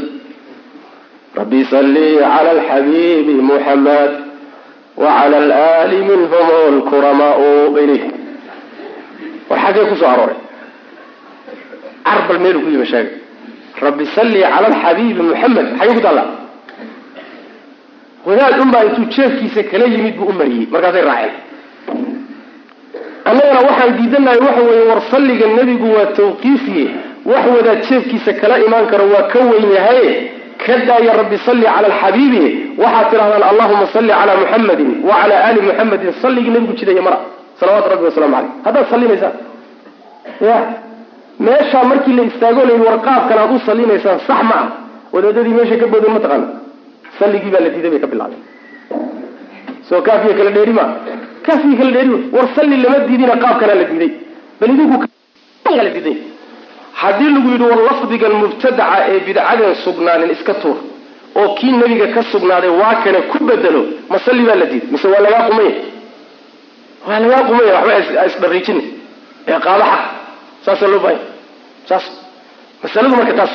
rabbi 1.39 1.59
salli 1.71 2.07
cala 2.21 2.49
alxabiibi 2.57 3.33
muxamed 3.49 4.11
wacala 5.03 5.37
alaali 5.43 5.97
minhum 6.09 6.49
lkuramaau 6.77 7.71
bayli 7.75 7.97
war 9.49 9.59
xaggee 9.63 9.85
ku 9.89 9.95
soo 10.01 10.09
arooray. 10.13 10.37
Carbal 12.05 12.39
meelu 12.43 12.59
ku 12.63 12.69
yimi 12.73 12.85
sheega 12.85 13.11
rabbi 13.85 14.05
salli 14.15 14.41
cala 14.53 14.67
alxabiibi 14.71 15.21
muxamed 15.29 15.67
xagee 15.79 15.95
ku 15.97 16.01
taalla 16.05 16.23
wadaad 18.27 18.59
unbaa 18.63 18.83
intuu 18.87 19.05
jeefkiisa 19.15 19.61
kala 19.71 19.85
yimid 19.93 20.15
buu 20.19 20.29
u 20.31 20.33
mariyey. 20.39 20.65
Markaasay 20.73 21.03
raaceen. 21.09 21.33
Annagana 23.29 23.59
waxaan 23.67 23.91
diidanahay 23.97 24.39
waxa 24.47 24.61
weeye 24.69 24.83
war 24.89 25.01
salliga 25.11 25.45
nebigu 25.57 25.87
waa 25.95 26.05
tawqiifiye 26.19 26.85
wax 27.31 27.43
wadaad 27.55 27.79
jeefkiisa 27.89 28.31
kala 28.41 28.55
imaan 28.65 28.85
karo 28.91 29.05
waa 29.13 29.27
ka 29.33 29.39
weyn 29.49 29.65
yahaye 29.77 30.11
ka 30.65 30.73
daaya 30.87 31.13
rabbi 31.19 31.37
salli 31.47 31.65
cala 31.73 31.87
alxabiibi 31.91 32.43
waxaad 32.83 33.07
tidhahdaan 33.11 33.43
allahuma 33.51 33.85
salli 33.95 34.11
calaa 34.19 34.37
muxamadin 34.43 34.89
wa 35.07 35.13
calaa 35.21 35.41
ali 35.49 35.59
muxamedin 35.67 36.11
salligii 36.21 36.51
nebigu 36.55 36.73
jidaya 36.79 37.01
mara. 37.07 37.17
Salawaatu 37.59 37.89
rabbi 37.93 38.05
wasalaamu 38.09 38.35
caleyh. 38.35 38.51
Haddaad 38.65 38.85
sallinaysaa 38.91 39.33
ya. 40.47 40.57
Meeshaa 41.45 41.83
markii 41.91 42.13
la 42.19 42.23
istaago 42.29 42.61
la 42.69 42.73
war 42.85 42.97
qaabkan 43.07 43.37
aad 43.43 43.51
u 43.55 43.59
sallinaysaan 43.67 44.19
sax 44.27 44.41
ma 44.49 44.55
ah. 44.61 44.67
Wadaadadii 45.13 45.53
meesha 45.59 45.75
ka 45.81 45.87
boodeen 45.93 46.13
ma 46.15 46.19
taqaana 46.25 46.47
salligii 47.19 47.51
baa 47.53 47.61
la 47.65 47.69
diiday 47.73 47.89
bay 47.93 47.99
ka 48.03 48.07
bilaabeen. 48.13 48.41
Soo 49.89 50.01
kaafiya 50.07 50.33
kala 50.39 50.51
dheeri 50.55 50.73
ma 50.79 50.83
kaafiya 51.45 51.75
kala 51.79 51.91
dheeri 51.95 52.09
war 52.35 52.47
salli 52.55 52.77
lama 52.83 52.99
diidina 53.07 53.35
qaabkanaa 53.43 53.75
la 53.81 53.83
diiday. 53.91 54.11
Bal 54.59 54.69
idinku 54.75 54.97
la 55.77 55.83
diiday. 55.95 56.17
Haddii 57.01 57.29
lagu 57.35 57.47
yidhi 57.53 57.65
war 57.71 57.79
lafdigan 57.89 58.33
mubtadaca 58.43 58.97
ee 59.11 59.19
bidcadan 59.27 59.73
sugnaanin 59.83 60.31
iska 60.35 60.53
tuur 60.61 60.77
oo 61.39 61.47
kii 61.57 61.71
nebiga 61.79 62.07
ka 62.15 62.21
sugnaaday 62.31 62.69
waa 62.81 62.95
kana 63.03 63.19
ku 63.31 63.37
bedelo 63.47 63.81
ma 64.09 64.17
salli 64.25 64.43
baa 64.49 64.55
la 64.61 64.65
diiday. 64.71 64.89
Mise 64.93 65.07
waa 65.13 65.21
lagaa 65.25 65.43
qumaya 65.49 65.71
waa 67.07 67.19
lagaa 67.23 67.43
qumaya 67.49 67.73
waxba 67.87 68.25
isdhariijin 68.29 68.79
ee 69.51 69.59
qaado 69.65 69.85
saasaa 70.65 70.87
loo 70.93 70.99
baahanya 71.03 71.25
saas 71.89 72.05
masaladu 72.83 73.15
marka 73.19 73.33
taas. 73.39 73.53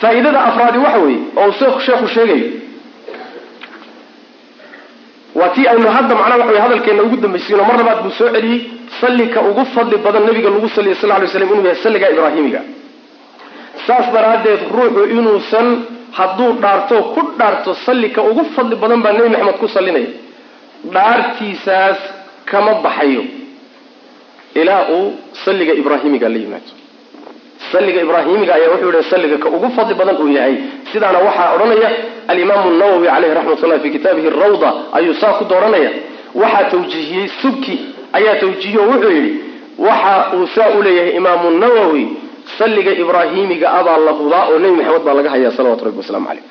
Faa'iidada 0.00 0.40
afraadi 0.48 0.78
waxa 0.84 0.98
weeye 1.04 1.20
oo 1.40 1.50
sheekhu 1.86 2.06
sheegayo 2.14 2.46
waa 5.38 5.48
tii 5.54 5.66
aynu 5.72 5.88
hadda 5.96 6.14
macnaha 6.14 6.38
waxa 6.40 6.52
wey 6.52 6.60
hadalkeena 6.64 7.02
ugu 7.06 7.16
dambaysiino 7.24 7.62
mar 7.68 7.76
labaad 7.80 8.00
buu 8.04 8.10
soo 8.18 8.28
celiyey 8.36 8.60
sallika 9.00 9.38
ugu 9.50 9.64
fadli 9.74 9.96
badan 10.04 10.22
nabiga 10.28 10.50
lagu 10.54 10.68
saliya 10.76 10.94
sal 11.00 11.10
lay 11.20 11.26
slam 11.32 11.48
inuu 11.52 11.64
yahay 11.68 11.80
salliga 11.84 12.06
ibraahimiga. 12.14 12.60
Saas 13.86 14.06
daraaddeed 14.14 14.60
ruuxu 14.76 15.02
inuusan 15.16 15.66
hadduu 16.18 16.50
dhaarto 16.62 16.96
ku 17.14 17.20
dhaarto 17.38 17.70
sallika 17.86 18.20
ugu 18.30 18.42
fadli 18.54 18.76
badan 18.82 19.00
baa 19.04 19.12
nebi 19.16 19.28
maxamed 19.34 19.56
ku 19.62 19.66
sallinaya. 19.76 20.10
Dhaartiisaas 20.94 21.98
kama 22.50 22.72
baxayo. 22.84 23.22
Ilaa 24.60 24.82
uu 24.96 25.12
salliga 25.44 25.72
ibraahimiga 25.80 26.28
la 26.28 26.38
yimaado. 26.42 26.72
Salliga 27.72 28.00
ibraahimiga 28.06 28.52
ayaa 28.58 28.70
wuxuu 28.74 28.92
yihi 28.96 29.10
salliga 29.12 29.36
ka 29.44 29.48
ugu 29.56 29.68
fadli 29.76 29.94
badan 30.00 30.16
uu 30.22 30.28
yahay. 30.36 30.54
Sidaana 30.92 31.18
waxaa 31.26 31.48
odhanaya 31.54 31.90
alimaamu 32.28 32.70
nawowi 32.80 33.06
caleyhi 33.06 33.34
raxmatullah 33.38 33.80
fi 33.82 33.90
kitaabihi 33.90 34.30
rawda 34.30 34.70
ayuu 34.92 35.14
saa 35.14 35.32
ku 35.38 35.44
dooranaya. 35.44 35.90
Waxaa 36.34 36.64
tawjiihiyey 36.72 37.28
subki 37.42 37.74
ayaa 38.12 38.34
tawjiihiye 38.42 38.80
oo 38.82 38.86
wuxuu 38.92 39.10
yidhi 39.16 39.32
waxa 39.78 40.14
uu 40.36 40.46
saa 40.54 40.68
u 40.78 40.82
leeyahay 40.82 41.16
imaamu 41.20 41.50
nawowi 41.62 42.04
salliga 42.58 42.92
ibraahimiga 43.02 43.68
abaa 43.78 43.98
la 44.06 44.10
hubaa 44.18 44.44
oo 44.50 44.58
nebi 44.58 44.76
maxamed 44.76 45.02
baa 45.06 45.14
laga 45.18 45.30
hayaa 45.34 45.50
salawatu 45.58 45.84
rabbi 45.84 45.98
wasalaamu 46.02 46.26
caleyh 46.28 46.44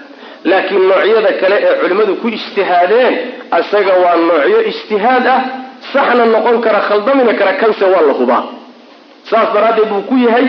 laakiin 0.49 0.83
noocyada 0.89 1.31
kale 1.41 1.55
ee 1.67 1.75
culimmadu 1.81 2.13
ku 2.21 2.27
ijtihaadeen 2.37 3.13
isaga 3.59 3.93
waa 4.03 4.15
noocyo 4.27 4.59
ijtihaad 4.71 5.27
ah. 5.35 5.39
Saxna 5.93 6.25
noqon 6.33 6.57
kara 6.65 6.79
khaldamina 6.87 7.33
kara 7.39 7.53
kanse 7.61 7.85
waa 7.93 8.01
la 8.09 8.13
hubaa. 8.19 8.43
Saas 9.29 9.49
daraaddeed 9.55 9.89
buu 9.91 10.01
ku 10.09 10.15
yahay 10.25 10.45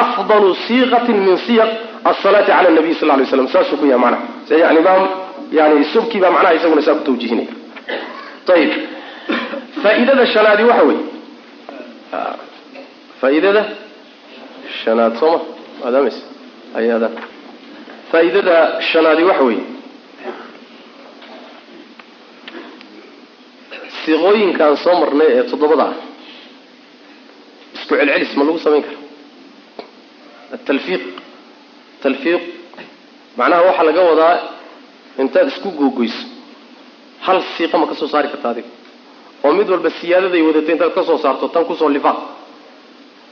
afdalu 0.00 0.54
siiqatin 0.66 1.16
min 1.26 1.36
siyaq 1.46 1.68
asalaati 2.04 2.50
cala 2.52 2.70
nabiy 2.78 2.94
sal 3.00 3.08
lay 3.18 3.26
slam 3.32 3.48
saasuu 3.54 3.76
ku 3.80 3.86
yahay 3.86 4.00
macnaha 4.04 4.24
se 4.48 4.54
yani 4.62 4.78
imaam 4.82 5.02
yani 5.58 5.84
subki 5.92 6.18
baa 6.22 6.30
macnaha 6.36 6.54
isaguna 6.58 6.82
saa 6.86 6.94
ku 6.98 7.04
tawjihinaya 7.08 7.52
ayib 8.54 8.72
faa'iidada 9.82 10.24
shanaadi 10.34 10.62
waxa 10.70 10.82
weeye 10.88 11.04
faa'iidada 13.20 13.62
shanaad 14.82 15.12
sooma 15.20 15.38
maadaamas 15.82 16.16
ayaada 16.78 17.08
faa'iidada 18.12 18.56
shanaadi 18.90 19.22
waxa 19.30 19.44
weeye 19.48 19.64
siiqooyinkaan 24.04 24.76
soo 24.84 24.94
marnay 25.00 25.28
ee 25.38 25.42
toddobada 25.50 25.86
isku 27.74 27.92
celcelis 28.00 28.32
ma 28.38 28.42
lagu 28.48 28.58
samayn 28.64 28.82
kara 28.86 28.98
atalfiiq 30.56 31.02
talfiiq. 32.02 32.42
Macnaha 33.36 33.62
waxaa 33.68 33.84
laga 33.88 34.02
wadaa 34.10 34.34
intaad 35.22 35.48
isku 35.52 35.68
googoyso 35.78 36.22
hal 37.26 37.42
siiqa 37.56 37.78
ma 37.78 37.86
ka 37.86 37.94
soo 37.94 38.08
saari 38.08 38.28
karta 38.28 38.48
adiga? 38.50 38.68
Oo 39.44 39.52
mid 39.52 39.68
walba 39.72 39.90
siyaadaday 40.00 40.42
wadatay 40.48 40.72
intaad 40.74 40.92
ka 40.94 41.02
soo 41.08 41.18
saarto 41.18 41.48
tan 41.48 41.64
ku 41.64 41.74
soo 41.74 41.88
lifaaq. 41.88 42.18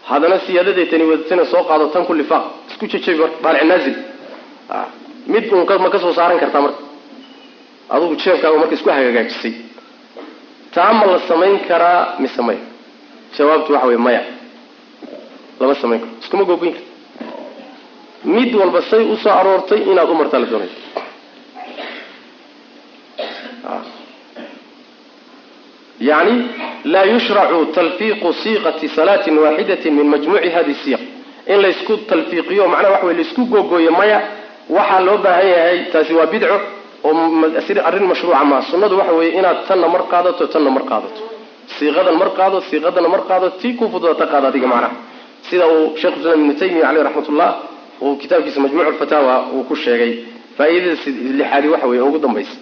Haddana 0.08 0.38
siyaadaday 0.46 0.86
tani 0.90 1.04
wadatayna 1.10 1.44
soo 1.44 1.62
qaado 1.68 1.86
tan 1.94 2.04
ku 2.06 2.12
lifaaq. 2.14 2.44
Isku 2.70 2.86
jejebi 2.86 3.18
marka 3.22 3.38
baalic 3.42 3.64
naazil. 3.70 3.96
Mid 5.26 5.52
uun 5.52 5.82
ma 5.82 5.90
ka 5.90 5.98
soo 5.98 6.12
saaran 6.12 6.38
kartaa 6.38 6.60
marka. 6.60 6.82
Adugu 7.90 8.14
jeefkaaga 8.16 8.58
marka 8.58 8.74
isku 8.74 8.88
hagaajisay 8.90 9.54
taa 10.74 10.92
ma 10.92 11.06
la 11.06 11.18
samayn 11.28 11.58
karaa 11.68 12.16
mise 12.20 12.40
maya 12.42 12.60
jawaabtu 13.36 13.72
waxa 13.72 13.86
wey 13.88 13.96
maya. 13.96 14.22
Lama 15.60 15.74
samayn 15.74 16.00
karo. 16.00 16.12
Iskuma 16.22 16.44
googoyn 16.44 16.72
karta 16.76 16.87
mid 18.24 18.54
walba 18.60 18.80
say 18.90 19.02
u 19.12 19.16
soo 19.22 19.30
aroortay 19.40 19.80
inaad 19.92 20.10
u 20.10 20.14
martaa 20.20 20.40
la 20.40 20.46
doonaya 20.46 20.70
yani 26.00 26.34
laa 26.92 27.04
yushracu 27.12 27.58
talfiiqu 27.76 28.28
siiqati 28.42 28.86
salaatin 28.96 29.36
waaxidatin 29.44 29.94
min 29.98 30.06
majmuuci 30.12 30.50
hadi 30.56 30.74
siyaq 30.82 31.00
in 31.52 31.58
laysku 31.64 31.92
talfiiqiyo 32.10 32.64
macnaha 32.72 32.92
waxa 32.94 33.06
wey 33.06 33.14
laysku 33.18 33.42
googooyo 33.52 33.90
maya 34.00 34.18
waxaa 34.76 35.00
loo 35.06 35.18
baahan 35.24 35.48
yahay 35.54 35.78
taasi 35.92 36.12
waa 36.18 36.26
bidco 36.32 36.58
oo 37.04 37.12
arrin 37.88 38.06
mashruuca 38.10 38.44
maa 38.50 38.62
sunnadu 38.70 38.94
waxa 39.00 39.12
weeye 39.18 39.32
inaad 39.38 39.58
tanna 39.68 39.88
mar 39.94 40.02
qaadato 40.12 40.44
tanna 40.52 40.70
mar 40.76 40.84
qaadato. 40.90 41.22
Siiqadan 41.78 42.16
mar 42.20 42.30
qaado 42.38 42.58
siiqadana 42.68 43.08
mar 43.14 43.22
qaado 43.28 43.46
tii 43.60 43.74
ku 43.78 43.84
fududata 43.92 44.24
qaada 44.32 44.46
adiga 44.50 44.66
macnaha. 44.72 44.94
Sida 45.48 45.64
uu 45.74 45.96
sheekh 46.00 46.16
islaam 46.18 46.40
ibnu 46.42 46.54
taymiya 46.60 46.84
caleyh 46.86 47.02
raxmatullah 47.08 47.50
uu 48.04 48.16
kitaabkiisa 48.22 48.60
majmuuc 48.64 48.88
lfataawa 48.94 49.34
uu 49.54 49.62
ku 49.68 49.74
sheegay 49.84 50.12
faa'iidada 50.56 50.94
lixaadi 51.38 51.68
waxa 51.72 51.86
weye 51.90 52.02
ugu 52.08 52.18
dambaysa 52.24 52.54